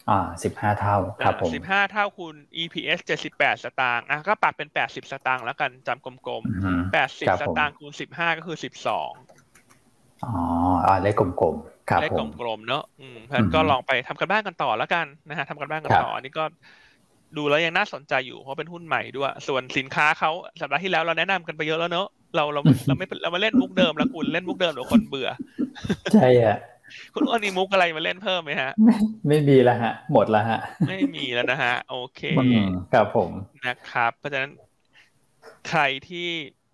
[0.09, 9.11] อ่าสิบห้าเท่าครับผมสิบห้าเท่าคูณ EPS เจ็ดสิบแปดสตางค์อะก็ปักเป็นแปดสิบสตางค์แล้วกันจำกลมอือฮึๆแปดสิบครับสผมตางค์คูณสิบห้าก็คือสิบสอง
[10.25, 10.33] อ๋อ
[10.85, 16.43] อ่าเลขกลมๆครับเลขผมกลมๆเนอะอืมเพราะฉะนั้นก็อือฮึลองไปทำกันบ้านกันต่อแล้วกันนะฮะทำกันบ้านกันครับต่ออันนี้ก็
[17.37, 20.31] ดูแล้วยังน่าสนใจอยู่เพราะเป็นหุ้นใหม่ด้วย ส่วนสินค้าเขา
[20.61, 25.29] สัปดาห์ที่แล้วเราแนะนำกันไปเยอะแล้วเนอะเราเราเราไม่เรามาเล่นมุกเดิมแล้วคุณเล่นมุกเดิมเดี๋ยวคนเบื่อ
[26.13, 26.57] ใช่อะ
[27.13, 28.95] คุณอ้วนมีมุกอะไรมาเล่นเพิ่มไหมฮะไม่
[29.27, 32.57] ไม่มีแล้วฮะ หมดแล้วฮะ ไม่มีแล้วนะฮะ โอเคอืม
[32.91, 33.31] ครับผม
[33.65, 34.51] นะครับ เพราะฉะนั้น
[35.67, 36.27] ใครที่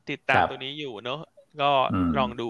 [0.09, 1.19] ติดตามครับตัวนี้อยู่เนอะ
[1.61, 2.49] ก็อืมลองดู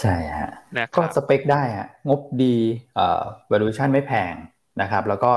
[0.00, 2.54] ใช่ฮะนะคก็รับสเปคได้ฮะ งบดี
[2.94, 4.34] เอ่อ valuation ไม่แพง
[4.80, 5.30] นะครับ แล้วก็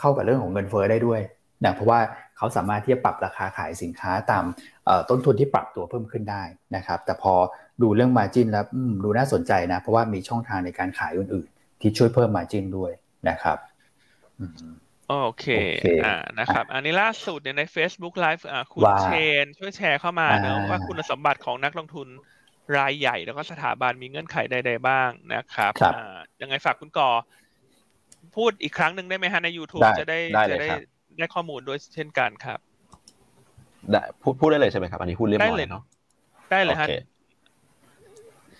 [0.00, 1.20] เข้ากับเรื่องของเงินเฟ้อได้ด้วย
[1.64, 2.00] นะเพราะว่า
[2.36, 4.44] เขาสามารถที่จะปรับราคาขายสินค้าตาม
[4.86, 6.42] เอ่อต้นทุนที่ปรับตัวเพิ่มขึ้นได้
[6.76, 7.34] นะครับ แต่พอ
[7.82, 12.92] ดูเรื่อง margin แล้วอืมดูน่าสนใจนะ เพราะว่ามีช่องทางในการขายอื่นๆ ที่ช่วยเพิ่ม margin ด้วย
[13.28, 13.58] นะครับ
[14.38, 14.52] อืม
[15.08, 19.08] โอเคโอเค อ่า นะครับ อันนี้ล่าสุดเนี่ยใน Facebook Live อ่าคุณว่าเช
[19.42, 22.08] น ช่วยแชร์เข้ามาเนอะอ่าว่าคุณสมบัติของนักลงทุน
[22.76, 27.10] รายใหญ่ แล้วก็สถาบันมีเงื่อนไขใดๆบ้างนะครับครับอ่ายังไงฝากคุณก่อ
[28.36, 30.80] พูดอีกครั้งหนึ่งได้ไหมฮะใน YouTube ได้จะได้ได้จะเลยได้ครับ
[31.18, 32.58] ได้ข้อมูลด้วยเช่นกันครับ
[33.92, 35.82] ได้พูดพูดได้เลยใช่ไหมครับ อันนี้พูดเรียบได้ร้อเลยยเนาะ
[36.50, 36.90] ได้เลยฮะโอค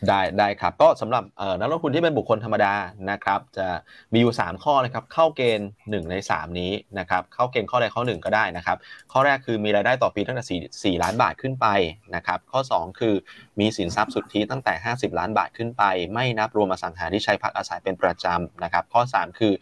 [0.08, 1.24] ได้ได้ครับ ก็สำหรับ
[1.60, 2.74] นักลงทุนที่เป็นบุคคลธรรมดา
[3.10, 3.66] นะครับ จะ
[4.12, 8.78] มีอยู่ 3 ข้อนะครับ เข้าเกณฑ์ 1 ใน 3 นี้นะครับ เข้าเกณฑ์ข้อใดข้อ 1 ก็ได้นะครับ
[9.12, 10.44] ข้อแรกคือมีรายได้ต่อปีตั้งแต่
[10.92, 11.66] 4 4ล้านบาทขึ้นไป
[12.14, 13.14] นะครับ ข้อ 2 คือ
[13.60, 15.82] มีสินทรัพย์สุทธิตั้งแต่ 50 ล้านบาทขึ้นไป
[16.14, 19.52] ไม่นับรวมอสังหาที่ใช้พักอาศัยเป็นประจำนะครับ ข้อ 3 คือ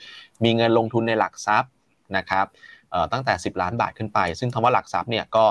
[0.45, 1.71] มีเงินลงทุนในหลักทรัพย์
[2.17, 2.47] นะครับ
[3.13, 5.47] ตั้งแต่ 10 ล้านบาทขึ้นไป ซึ่งคำว่าหลักทรัพย์เนี่ยก็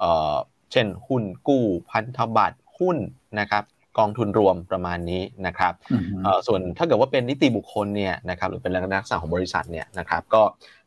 [0.00, 0.34] เอ่อ
[0.72, 2.96] เช่นหุ้นกู้พันธบัตรหุ้น
[3.40, 3.64] นะครับ
[3.98, 10.42] กองทุนรวมประมาณนี้นะครับอืมเอ่อส่วนถ้าเกิดว่าเป็นนิติบุคคลเนี่ยนะครับหรือเป็นลักษณะของบริษัทเนี่ยนะครับก็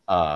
[0.07, 0.33] เอ่อ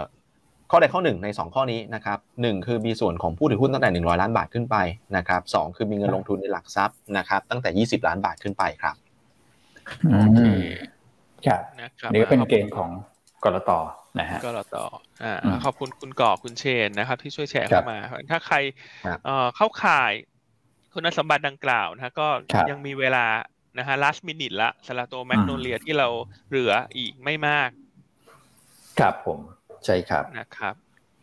[0.72, 4.78] ข้อใดข้อหนึ่งใน 2 ข้อนี้นะครับหนึ่งคือมีส่วนของผู้ถือหุ้นตั้งแต่ 100 ล้านบาทขึ้นไป
[5.18, 8.96] นะครับสองคือมีเงินลงทุนในหลักทรัพย์นะครับตั้งแต่ 20 ล้านบาทขึ้นไปครับ
[10.12, 10.60] อืโอเคม
[11.46, 12.90] ครับนะครับนี่ก็เป็นขอบเกคุณณฑ์ของ
[13.44, 13.72] กรต
[14.20, 14.86] นะฮะก็เราต่อ
[15.24, 17.98] อ่าอืมขอบคุณคุณก่อคุณเชนนะครับ ที่ช่วยแชร์ครัเข้าบมา
[18.32, 18.58] ถ้าใคร
[19.06, 20.12] ครับเอ่อเข้าข่าย
[21.00, 23.26] คุณสมบัติดังกล่าวนะฮะก็ครับยังมีเวลา
[23.78, 26.08] นะฮะ last minute ละสำหรับตัวแมกโนเลียที่เรา
[26.50, 27.70] เหลืออีกไม่มาก
[29.00, 29.40] ครับผม
[29.86, 30.76] ใช่ครับนะครับ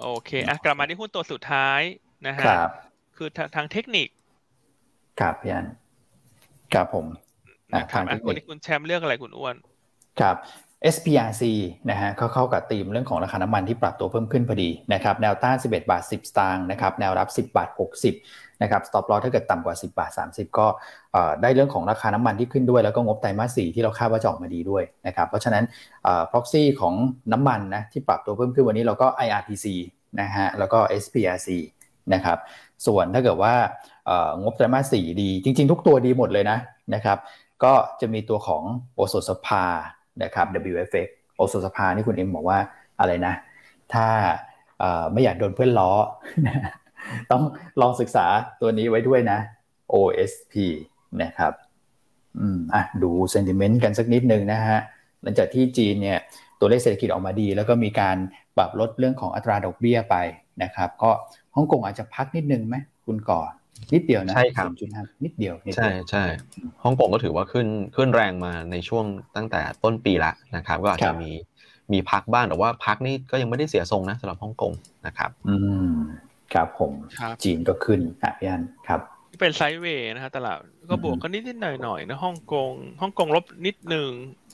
[0.03, 1.81] โอเคอะกลับมาที่หุ้นตัวสุดท้าย
[2.27, 2.71] นะคฮะรับ
[3.17, 4.09] คือทางทางเทคนิค
[5.21, 5.67] ครับพี่อัน
[6.75, 7.07] ครับผม
[7.73, 9.55] อะนะครับทางเทอะควันนิคนี้คุณแชมป์เลือกอะไรคุณอ้วน
[10.21, 10.37] ครับ
[10.95, 11.43] SPRC
[11.91, 17.69] นะฮะเขาเข้ากับธีมเรื่องของราคาน้ำมันที่ปรับตัวเพิ่มขึ้นพอดีนะครับ แนวต้าน 11 บาท 10 สตางค์นะครับ แนวรับ 10 บาท
[18.11, 20.67] 60 นะครับ stop loss ถ้าเกิดต่ำกว่า 10 บาท 30 ก็
[21.43, 25.65] ได้เรื่องของราคาน้ำมันที่ขึ้นด้วย แล้วก็งบไตรมาส 4 ที่เราคาดว่าจะออกมาดีด้วยนะครับ เพราะฉะนั้น
[26.05, 26.95] เอ่อ proxy ของ
[27.33, 29.67] น้ำมันนะที่ปรับตัวเพิ่มขึ้นวันนี้เราก็ IRPC
[30.21, 31.49] นะฮะแล้วก็ SPRC
[32.15, 32.39] นะครับ
[32.87, 33.55] ส่วนถ้าเกิดว่า
[34.43, 36.59] งบไตรมาส 4 ดี จริง ๆ ทุกตัวดีหมดเลยนะ
[36.95, 37.19] นะครับ
[37.65, 38.63] ก็จะมีตัวของ
[38.95, 39.65] โอโซสภา
[40.23, 42.59] นะครับ WFX โอโซสภานี่คุณเอ็มบอกว่า
[43.01, 43.35] อะไรนะ
[43.93, 44.07] ถ้า
[45.13, 45.91] ไม่อยากโดนเพื่อนล้อ
[47.33, 47.43] ต้อง
[47.81, 48.27] ลองศึกษา
[48.61, 49.39] ตัวนี้ไว้ด้วยนะ
[49.93, 50.55] OSP
[51.23, 51.53] นะครับ
[52.41, 54.79] อืมอะดู sentiment กันสักนิดนึงนะฮะ
[55.23, 56.19] หลังจากที่จีนเนี่ย
[56.61, 58.17] ตัวเลขเศรษฐกิจออกมาดี แล้วก็มีการ
[58.57, 60.17] ปรับลดเรื่องของอัตราดอกเบี้ยไป
[60.63, 61.11] นะครับ ก็
[61.57, 63.51] ฮ่องกงอาจจะพักนิดนึงไหมคุณก่อน
[63.95, 66.25] นิดเดียวนะใช่ครับจุดห้านิดเดียวใช่ใช่
[66.85, 69.05] ฮ่องกงก็ถือว่าขึ้นขึ้นแรงมาในช่วง
[69.37, 71.31] ตั้งแต่ต้นปีละนะครับ ก็อาจจะมี
[71.93, 74.73] มีพักบ้างแต่ว่าพักนี่ก็ยังไม่ได้เสียทรงนะสำหรับฮ่องกง
[75.07, 75.57] นะครับ อื
[75.87, 75.95] ม
[76.53, 79.01] ครับผมครับจีนก็ขึ้นอะพี่อันครับ
[79.41, 80.59] เป็นไซด์เวย์นะฮะตลาด
[80.91, 84.11] ก็บวกกันนิดนิดหน่อยหน่อยๆนะฮ่องกงฮ่องกงลบนิดหนึ่ง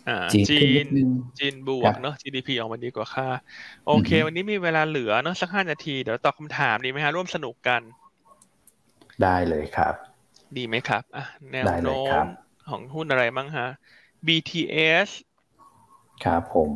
[0.08, 3.28] อ่าจีนจีขึ้นนินดนึงจีนบวครักบเนอะ GDP ออกมาดีกว่าค่า
[3.86, 7.82] โอเคอือฮึวันนี้มีเวลาเหลือเนอะสักห้านาที เดี๋ยวตอบคำถามดีไหมฮะ ร่วมสนุกกัน
[9.22, 9.94] ได้เลยครับ
[10.56, 12.26] ดีไหมครับอะแนวได้เลยโน้ครัมบ
[12.68, 13.68] ของหุ้นอะไรบ้างฮะ
[14.26, 15.08] BTS
[16.24, 16.70] ครับผม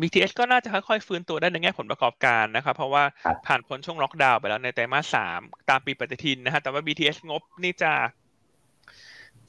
[0.00, 5.40] BTS ก็น่าจะค่อยๆฟื้นตัวได้ในแง่ผลประกอบการนะครับ เพราะว่าครับผ่านพ้นช่วงล็อกดาวน์ไปแล้วในไตรมาสสาม
[5.70, 7.92] ตามปีปฏิทินนะฮะแต่ว่า BTS งบนี่จะ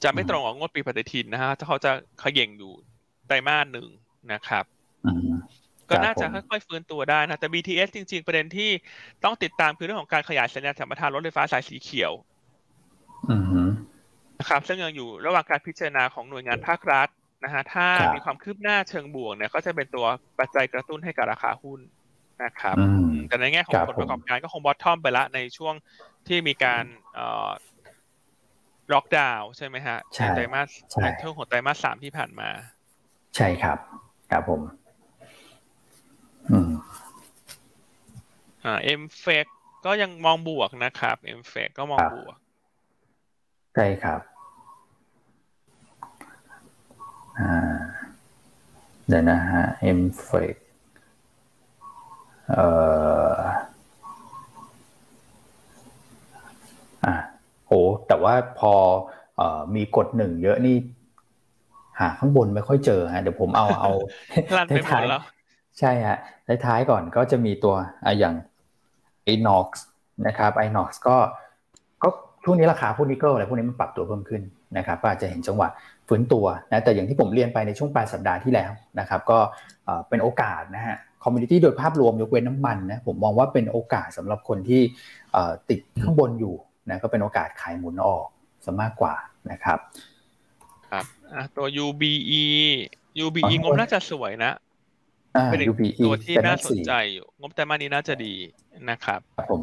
[0.04, 1.90] จะไม่ตรงกับงบปีปฏิทินนะฮะถ้าเขาจะ
[2.20, 2.72] เขย่งอยู่
[3.26, 3.88] ไตรมาสหนึ่ง
[4.32, 4.64] นะครับ
[5.06, 5.20] อืม
[5.88, 8.70] ก็น่าจะครับผมค่อยๆฟื้นตัวได้นะแต่ BTS จริง ๆ ประเด็นที่
[9.24, 12.12] ต้องติดตามคือเรื่องของการขยายสัญญาณสัมปทานรถไฟฟ้าสายสีเขียว
[13.30, 13.62] อืมฮึ
[14.38, 17.08] นะครับซึ่งยังอยู่ระหว่างการพิจารณาของหน่วยงานภาครัฐ
[17.44, 20.06] นะฮะถ้าครับมีความคืบหน้าเชิงบวกเนี่ย ก็จะเป็นตัว
[20.38, 21.80] ปัจจัยกระตุ้นให้กับราคาหุ้น
[22.44, 25.74] นะครับอืมแต่ในแง่ของครับผลประกอบการก็คง bottom ไปละในช่วง
[26.28, 26.84] ที่มีการ
[27.14, 27.50] เอ่อ
[28.92, 32.48] ล็อกดาวน์ใช่ไหมฮะใช่ไตรมาสใช่ในช่วงของไตรมาสสามที่ผ่านมา
[33.36, 33.78] ใช่ครับ
[34.30, 34.60] ครับผม
[36.50, 36.70] อืม
[38.64, 39.46] อ่า MFEC
[39.86, 42.36] ก็ยังมองบวกนะครับ MFEC ก็มองครับบวก
[43.74, 44.20] ใช่ครับ
[47.29, 47.29] อ่า
[49.08, 49.64] เดี๋ยวนะฮะ
[49.98, 50.56] m f e c
[52.50, 52.66] เอ่
[53.32, 53.38] อ
[57.04, 57.14] อะ
[57.66, 58.72] โอ้แต่ว่าพอ
[59.36, 60.76] เอ่อมีกดหนึ่งเยอะนี่
[62.00, 63.90] หาข้างบนไม่ค่อยเจอฮะเดี๋ยวผมเอาเอา
[64.56, 65.22] ลั่นไปหมดแล้ว
[65.78, 66.18] ใช่ฮะ
[66.64, 67.74] ท้ายๆก่อนก็จะมีตัว
[68.04, 68.34] อะอย่าง
[69.34, 69.68] Inox
[70.26, 71.16] นะครับ Inox ก็
[72.02, 72.08] ก็
[72.44, 74.42] ช่วงนี้ราคาพวกนิกเกิลอะไรพวกนี้มันปรับตัวเพิ่มขึ้น
[74.76, 75.68] นะครับก็อาจจะเห็นจังหวะ
[76.10, 79.38] ฟื้นตัวนะแต่อย่างที่ผมเรียนไปในช่วงปลายสัปดาห์ที่แล้วนะครับก็
[79.84, 84.80] เอ่อเป็นโอกาสนะฮะคอมมูนิตี้โดยภาพรวมยกเว้นน้ำมันนะผมมองว่าเป็นโอกาสสำหรับคนที่
[85.32, 86.54] เอ่อติดข้างบนอยู่
[86.88, 88.26] นะก็เป็นโอกาสขายหมุนออก
[88.64, 89.14] ซะมากกว่า
[89.50, 89.78] นะครับ
[90.90, 91.04] ครับ
[91.34, 92.44] อะตัว UBE
[93.24, 94.52] UBE อ๋องบน่าจะสวยนะ
[95.36, 98.34] อ่าเป็นอีก UPE ตัวที่แต่น่าสนสี่ใจอยู่งบแต่มานี้น่าจะดี
[98.90, 99.60] นะครับครับผม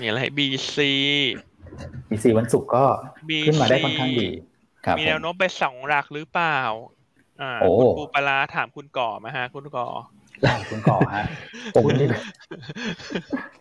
[0.00, 0.76] มีอะไร BC
[2.08, 2.84] BC วันศุกร์ก็
[3.46, 4.55] ขึ้นมาได้ค่อนข้างดีครับ
[4.98, 6.58] มีผแนวโน้มไปสองหลักหรือเปล่า
[7.42, 9.86] อ่าโอ้คุณปูปลาร้าถามคุณก่อมาฮะ คุณก่อ
[10.42, 11.24] ได้คุณก่อฮะ
[11.74, 12.08] ผมนี่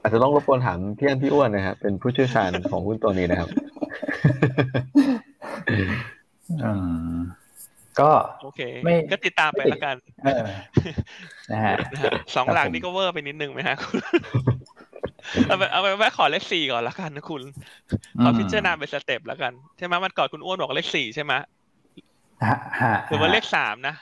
[0.01, 3.49] อาจจะต้องรบกวนถามพี่อันพี่อ้วนนะครับเป็นผู้เชี่ยวชาญของหุ้นตัวนี้นะครับ
[6.63, 6.71] อื
[7.15, 7.17] ม
[7.99, 8.09] ก็
[8.43, 10.41] โอเคไม่ก็ติดตามไปไม่ติดแล้วกันเออ
[11.51, 13.97] นะฮะนะฮะสองหลักครับผมนี่ก็เวอร์ไปนิดนึงไหมฮะคุณ
[15.47, 17.41] เอาไปเอาไปแวะขอเลขสี่ก่อนละกันนะคุณ
[18.21, 21.33] ขอพิจารณาเป็น step แล้วกัน ใช่ไหมมันก่อนคุณอ้วนบอกเลขสี่ใช่ไหม
[22.47, 23.95] ฮะฮะหรือว่าเลขสามนะ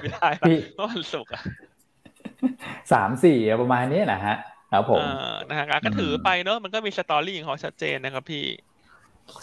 [0.00, 1.42] ไม่ได้ละพี่เพราะวันศุกร์อะ
[2.92, 4.36] สามสี่ประมาณนี้นะฮะ
[4.72, 8.44] ครับผมเออนะฮะก็ถือไปเนอะมันก็มี story ของเขาชัดเจนนะครับพี่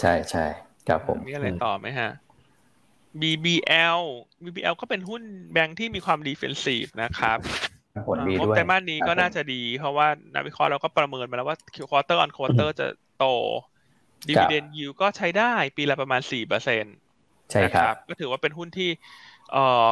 [0.01, 0.45] ใช่ใช่
[0.87, 2.09] ครับผมมีอะไรต่อไหมฮะ
[3.21, 4.01] BBL
[4.43, 5.21] BBL ก็เป็นหุ้น
[5.53, 7.37] แบงค์ที่มีความ defensive นะครับ
[8.07, 11.57] ผลดีงบด้วยไตรมาสนี้ก็ครับผมน่าจะดี เพราะว่านักวิเคราะห์เราก็ประเมินมาแล้วว่า
[11.89, 12.87] quarter on quarter จะ
[13.17, 13.25] โต
[14.29, 16.95] ดีเวเดนยิวก็ใช้ได้ปีละประมาณสี่เปอร์เซ็นต์
[17.51, 18.89] ใช่ครับ ก็ถือว่าเป็นหุ้นที่
[19.51, 19.89] เอ่อ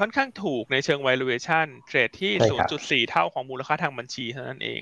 [0.00, 4.80] ค่อนข้างถูกในเชิง valuation trade ที่ใช่ครับ0.4 เท่าของมูลค่าทางบัญชีเท่านั้นเอง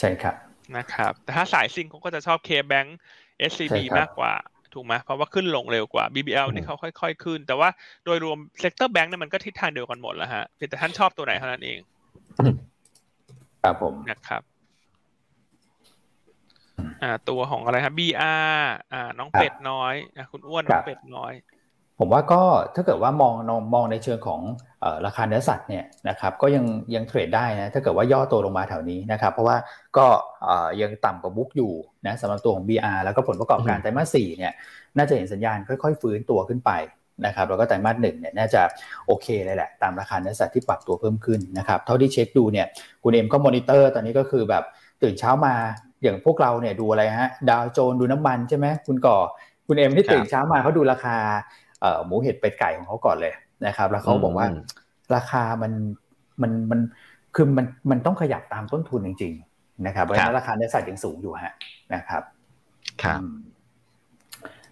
[0.00, 0.34] ใช่ครับ
[0.76, 4.32] นะครับ แต่ถ้าสายซิ่งเขาก็จะชอบ K-Bank ใช่ SCB ครับมากกว่า
[4.76, 7.68] ถูกไหมเพราะว่าขึ้นลงเร็วกว่า BBL อืมนี่เขาค่อย ๆ ขึ้น แต่ว่า
[8.04, 11.78] โดยรวม sector แบงก์เนี่ยมันก็ทิศทางเดียวกันหมดแล้วฮะเพียงแต่ท่านชอบตัวไหนเท่านั้นเอง
[13.62, 14.42] ครับผมนะครับ
[17.02, 18.56] อ่าตัวของอะไรครับ BR
[18.92, 21.32] อ่า น้องเป็ดน้อยอะคุณอ้วนน้องเป็ดน้อย
[21.98, 22.42] ผมว่าก็
[22.74, 24.40] ถ้าเกิดว่ามองมองมองในเชิงของ
[24.80, 29.56] เอ่อราคาเนื้อสัตว์เนี่ยนะครับก็ยังยัง trade ได้นะถ้าเกิดว่าย่อตัวลงมาแถวนี้นะครับเพราะว่า
[29.96, 30.06] ก็
[30.44, 31.72] เอ่อยังต่ำกว่า book อยู่
[32.06, 34.52] นะสำหรับตัวของ BR แล้วก็ผลประกอบการอืมไตรมาสสี่เนี่ย
[34.96, 36.70] น่าจะเห็นสัญญาณค่อยๆ ฟื้นตัวขึ้นไป
[37.26, 38.62] นะครับแล้วก็ไตรมาสหนึ่งเนี่ยน่าจะ
[39.06, 42.66] โอเคเลยแหละตามราคาเนื้อสัตว์ที่ปรับตัวเพิ่มขึ้นนะครับเท่าที่เช็คดูเนี่ย
[43.02, 44.64] คุณเอ็มก็มอนิเตอร์ตอนนี้ก็คือแบบ
[45.02, 45.54] ตื่นเช้ามา
[46.02, 49.18] อย่างพวกเราเนี่ยดูอะไรฮะดาวโจนส์ดูน้ำมันใช่ไหมคุณก่อ
[49.66, 51.65] คุณเอ็มที่ตื่นเช้ามาเขาดูราคาเอ่อ
[52.06, 53.32] หมูเห็ดเป็ดไก่ของเขาก่อนเลย
[53.66, 54.58] นะครับแล้วเขาบอกว่าอืม
[55.14, 55.72] ราคามัน
[56.42, 56.80] มันมัน
[57.34, 61.54] คือมันมันต้องขยับตามต้นทุนจริง ๆ นะครับเพราะฉะนั้นราคาเนื้อสัตว์ยังสูงอยู่ฮะ
[61.94, 62.22] นะครับ
[63.02, 63.36] ครับอืม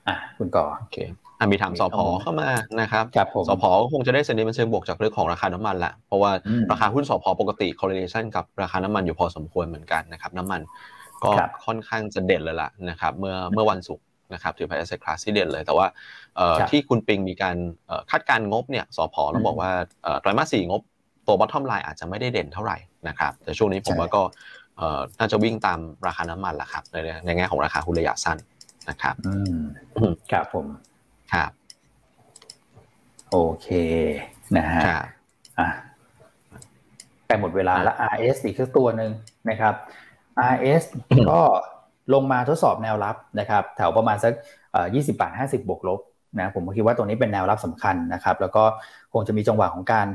[0.08, 0.98] อะคุณก่อโอเค
[1.38, 2.48] อะมีถามสพเข้ามา
[2.80, 10.60] นะครับครับผมสพก็คงจะได้เซ็นดิเมนเชิงบวกจากเรื่องของราคาน้ำมันละเพราะว่าอืมราคาหุ้นสพปกติ correlation กับราคาน้ำมันอยู่พอสมควรเหมือนกันนะครับ น้ำมัน
[11.24, 11.30] ก็
[11.66, 14.04] ค่อนข้างจะเด่นเลยล่ะนะครับ เมื่อเมื่อวันศุกร์
[14.34, 15.86] นะครับถือเป็น asset class ที่เด่นเลย แต่ว่า
[16.70, 17.56] ที่คุณปิงมีการ
[18.10, 19.70] คาดการงบเนี่ยสพแล้วบอกว่า
[20.20, 20.80] ไตรมาสสี่งบ
[21.26, 22.76] ตัว bottom line อาจจะไม่ได้เด่นเท่าไหร่
[23.08, 24.22] นะครับแต่ช่วงนี้ผมว่าก็
[25.18, 28.38] น่าจะวิ่งตามราคาน้ำมันแหละครับในในแง่ของราคาหุ้นระยะสั้น
[28.88, 29.34] นะครับอื
[30.10, 30.66] มครับผม
[31.32, 31.50] ครับ
[33.30, 33.68] โอเค
[34.56, 34.82] นะฮะ
[35.58, 35.68] อะ
[37.26, 39.10] ใกล้หมดเวลาแล้ว RS อีกสักตัวหนึ่ง
[39.48, 39.74] นะครับ
[40.52, 40.82] RS
[41.30, 41.40] ก็
[42.14, 44.32] ลงมาทดสอบแนวรับนะครับแถวประมาณสัก
[44.94, 46.00] ยี่สิบาทห้าสิบบวกลบ
[46.38, 48.64] นะผมคิดว่าตรงนี้เป็นแนวรับสำคัญนะครับแล้วก็
[49.12, 50.06] คงจะมีจังหวะของการ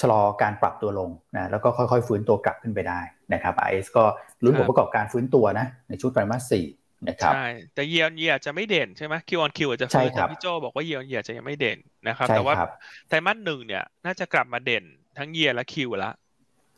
[0.00, 3.00] ชะลอการปรับตัวลงนะแล้วก็ค่อยๆ ฟื้นตัวกลับขึ้นไปได้
[3.32, 4.04] นะครับ RS ก็
[4.44, 6.66] ลุ้นผลประกอบการฟื้นตัวนะในช่วงไตรมาสสี่
[7.08, 12.54] นะครับใช่แต่เยียร์เยียจะไม่เด่นใช่ไหมคิวออนคิวอาจจะฟื้นแต่พี่โจบอกว่าเยียร์เยียจะยังไม่เด่นนะครับ แต่ว่า
[13.08, 14.84] ไตรมาสหนึ่งเนี่ยน่าจะกลับมาเด่น
[15.18, 16.10] ทั้งเยียร์และคิวละ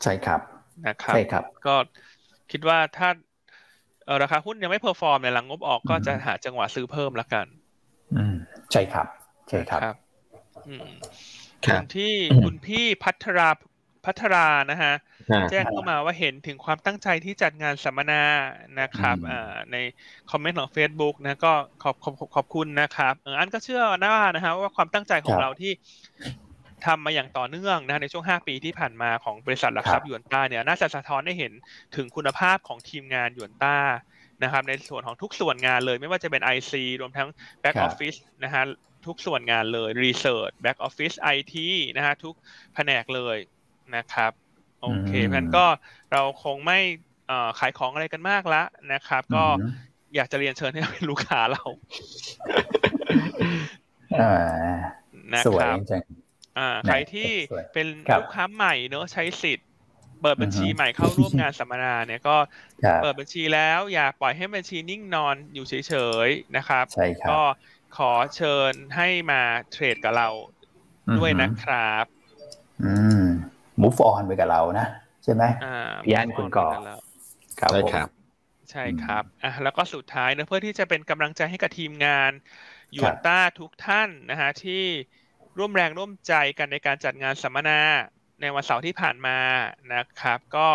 [0.02, 0.40] ใช่ครับ
[0.86, 1.74] นะครับใช่ครับ ก็
[2.52, 3.08] คิดว่าถ้า
[4.22, 7.46] ราคาหุ้นยังไม่ perform ในหลังงบออกก็จะหาจังหวะซื้อเพิ่มละกัน
[8.16, 8.36] อืม
[8.72, 9.06] ใช่ครับ
[9.48, 9.96] ใช่ครับ
[10.68, 10.86] อืม
[11.94, 12.12] ที่
[12.44, 13.50] คุณพี่พัทรา
[14.04, 14.94] พัทรานะฮะ
[15.50, 18.22] แจ้งเข้ามาว่าเห็นถึงความตั้งใจที่จัดงานสัมมนา
[18.80, 19.16] นะครับ
[19.72, 19.76] ใน
[20.30, 21.52] comment ของ Facebook นะก็
[21.82, 25.72] ขอบขอบขอบคุณนะครับอันก็เชื่อนะว่านะฮะว่าความตั้งใจของเราที่
[26.84, 31.52] ทำมาอย่างต่อเนื่องนะในช่วง 5 ปีที่ผ่านมาของบริษัทหลักทรัพย์ยวนต้าเนี่ยน่าจะสะท้อนให้เห็น
[31.96, 33.76] ถึงคุณภาพของทีมงานยวนต้า
[34.42, 37.28] นะครับในส่วนของทุกส่วนงานเลยไม่ว่าจะเป็น IC รวมทั้ง
[37.62, 38.62] Back Office นะฮะ
[39.06, 41.54] ทุกส่วนงานเลย Research Back Office IT
[41.96, 42.34] นะฮะทุก
[42.74, 43.36] แผนกเลย
[43.96, 44.32] นะครับ
[44.82, 45.64] โอเคงั้นก็
[46.12, 46.78] เราคงไม่
[47.58, 48.62] ขายของอะไรกันมากละ
[48.92, 49.44] นะครับ ก็
[50.14, 51.64] อยากจะเรียนเชิญให้เป็นลูกค้าเรา
[55.34, 55.78] นะครับ
[56.58, 57.30] อ่าใครที่
[57.74, 57.86] เป็น
[58.18, 59.66] ลูกค้าใหม่เนอะใช้สิทธิ์
[60.22, 62.36] เปิดบัญชีใหม่เข้าร่วมงานสัมมนาเนี่ยก็
[63.02, 65.94] เปิดบัญชีแล้วอย่าปล่อยให้บัญชีนิ่งนอนอยู่เฉ
[66.26, 66.84] ยๆนะครับ
[67.30, 67.40] ก็
[67.96, 70.28] ขอเชิญให้มาเทรดกับเรา
[71.18, 72.04] ด้วยนะครับ
[72.84, 73.22] อืม
[73.82, 74.86] move on ไปกับเรานะ
[75.24, 75.42] ใช่ไหม
[76.04, 77.00] พี่อันคุณก่อครับ
[77.70, 78.08] ใช่ครับ
[78.70, 82.32] ใช่ครับอะแล้วก็สุดท้ายนะเพื่อที่จะเป็นกำลังใจให้กับทีมงาน
[82.96, 84.84] ยูนต้าทุกท่านนะฮะที่
[85.58, 87.80] ร่วมแรงร่วมใจกันในการจัดงานสัมมนา
[88.40, 89.38] ในวันเสาร์ที่ผ่านมา
[89.94, 90.68] นะครับ ก็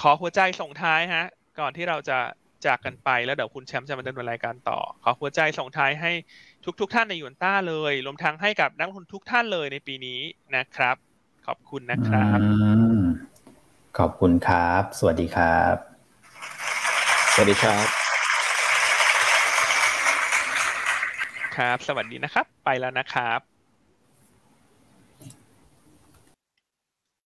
[0.00, 1.26] ขอหัวใจส่งท้ายฮะ
[1.60, 2.18] ก่อนที่เราจะ
[2.66, 6.10] จากกันไปแล้วเดี๋ยวคุณแชมป์จะมาดำเนินรายการต่อ ขอหัวใจส่งท้ายให้
[6.80, 10.20] ทุกๆทท่านในยูนต้าเลย รวมทั้งให้กับนักลงทุนทุกท่านเลยในปีนี้
[10.56, 10.96] นะครับ
[11.46, 12.38] ขอบคุณนะครับ
[13.98, 15.74] ขอบคุณครับ สวัสดีครับ
[17.34, 17.86] สวัสดีครับ
[21.56, 23.53] ครับ สวัสดีนะครับ ไปแล้วนะครับ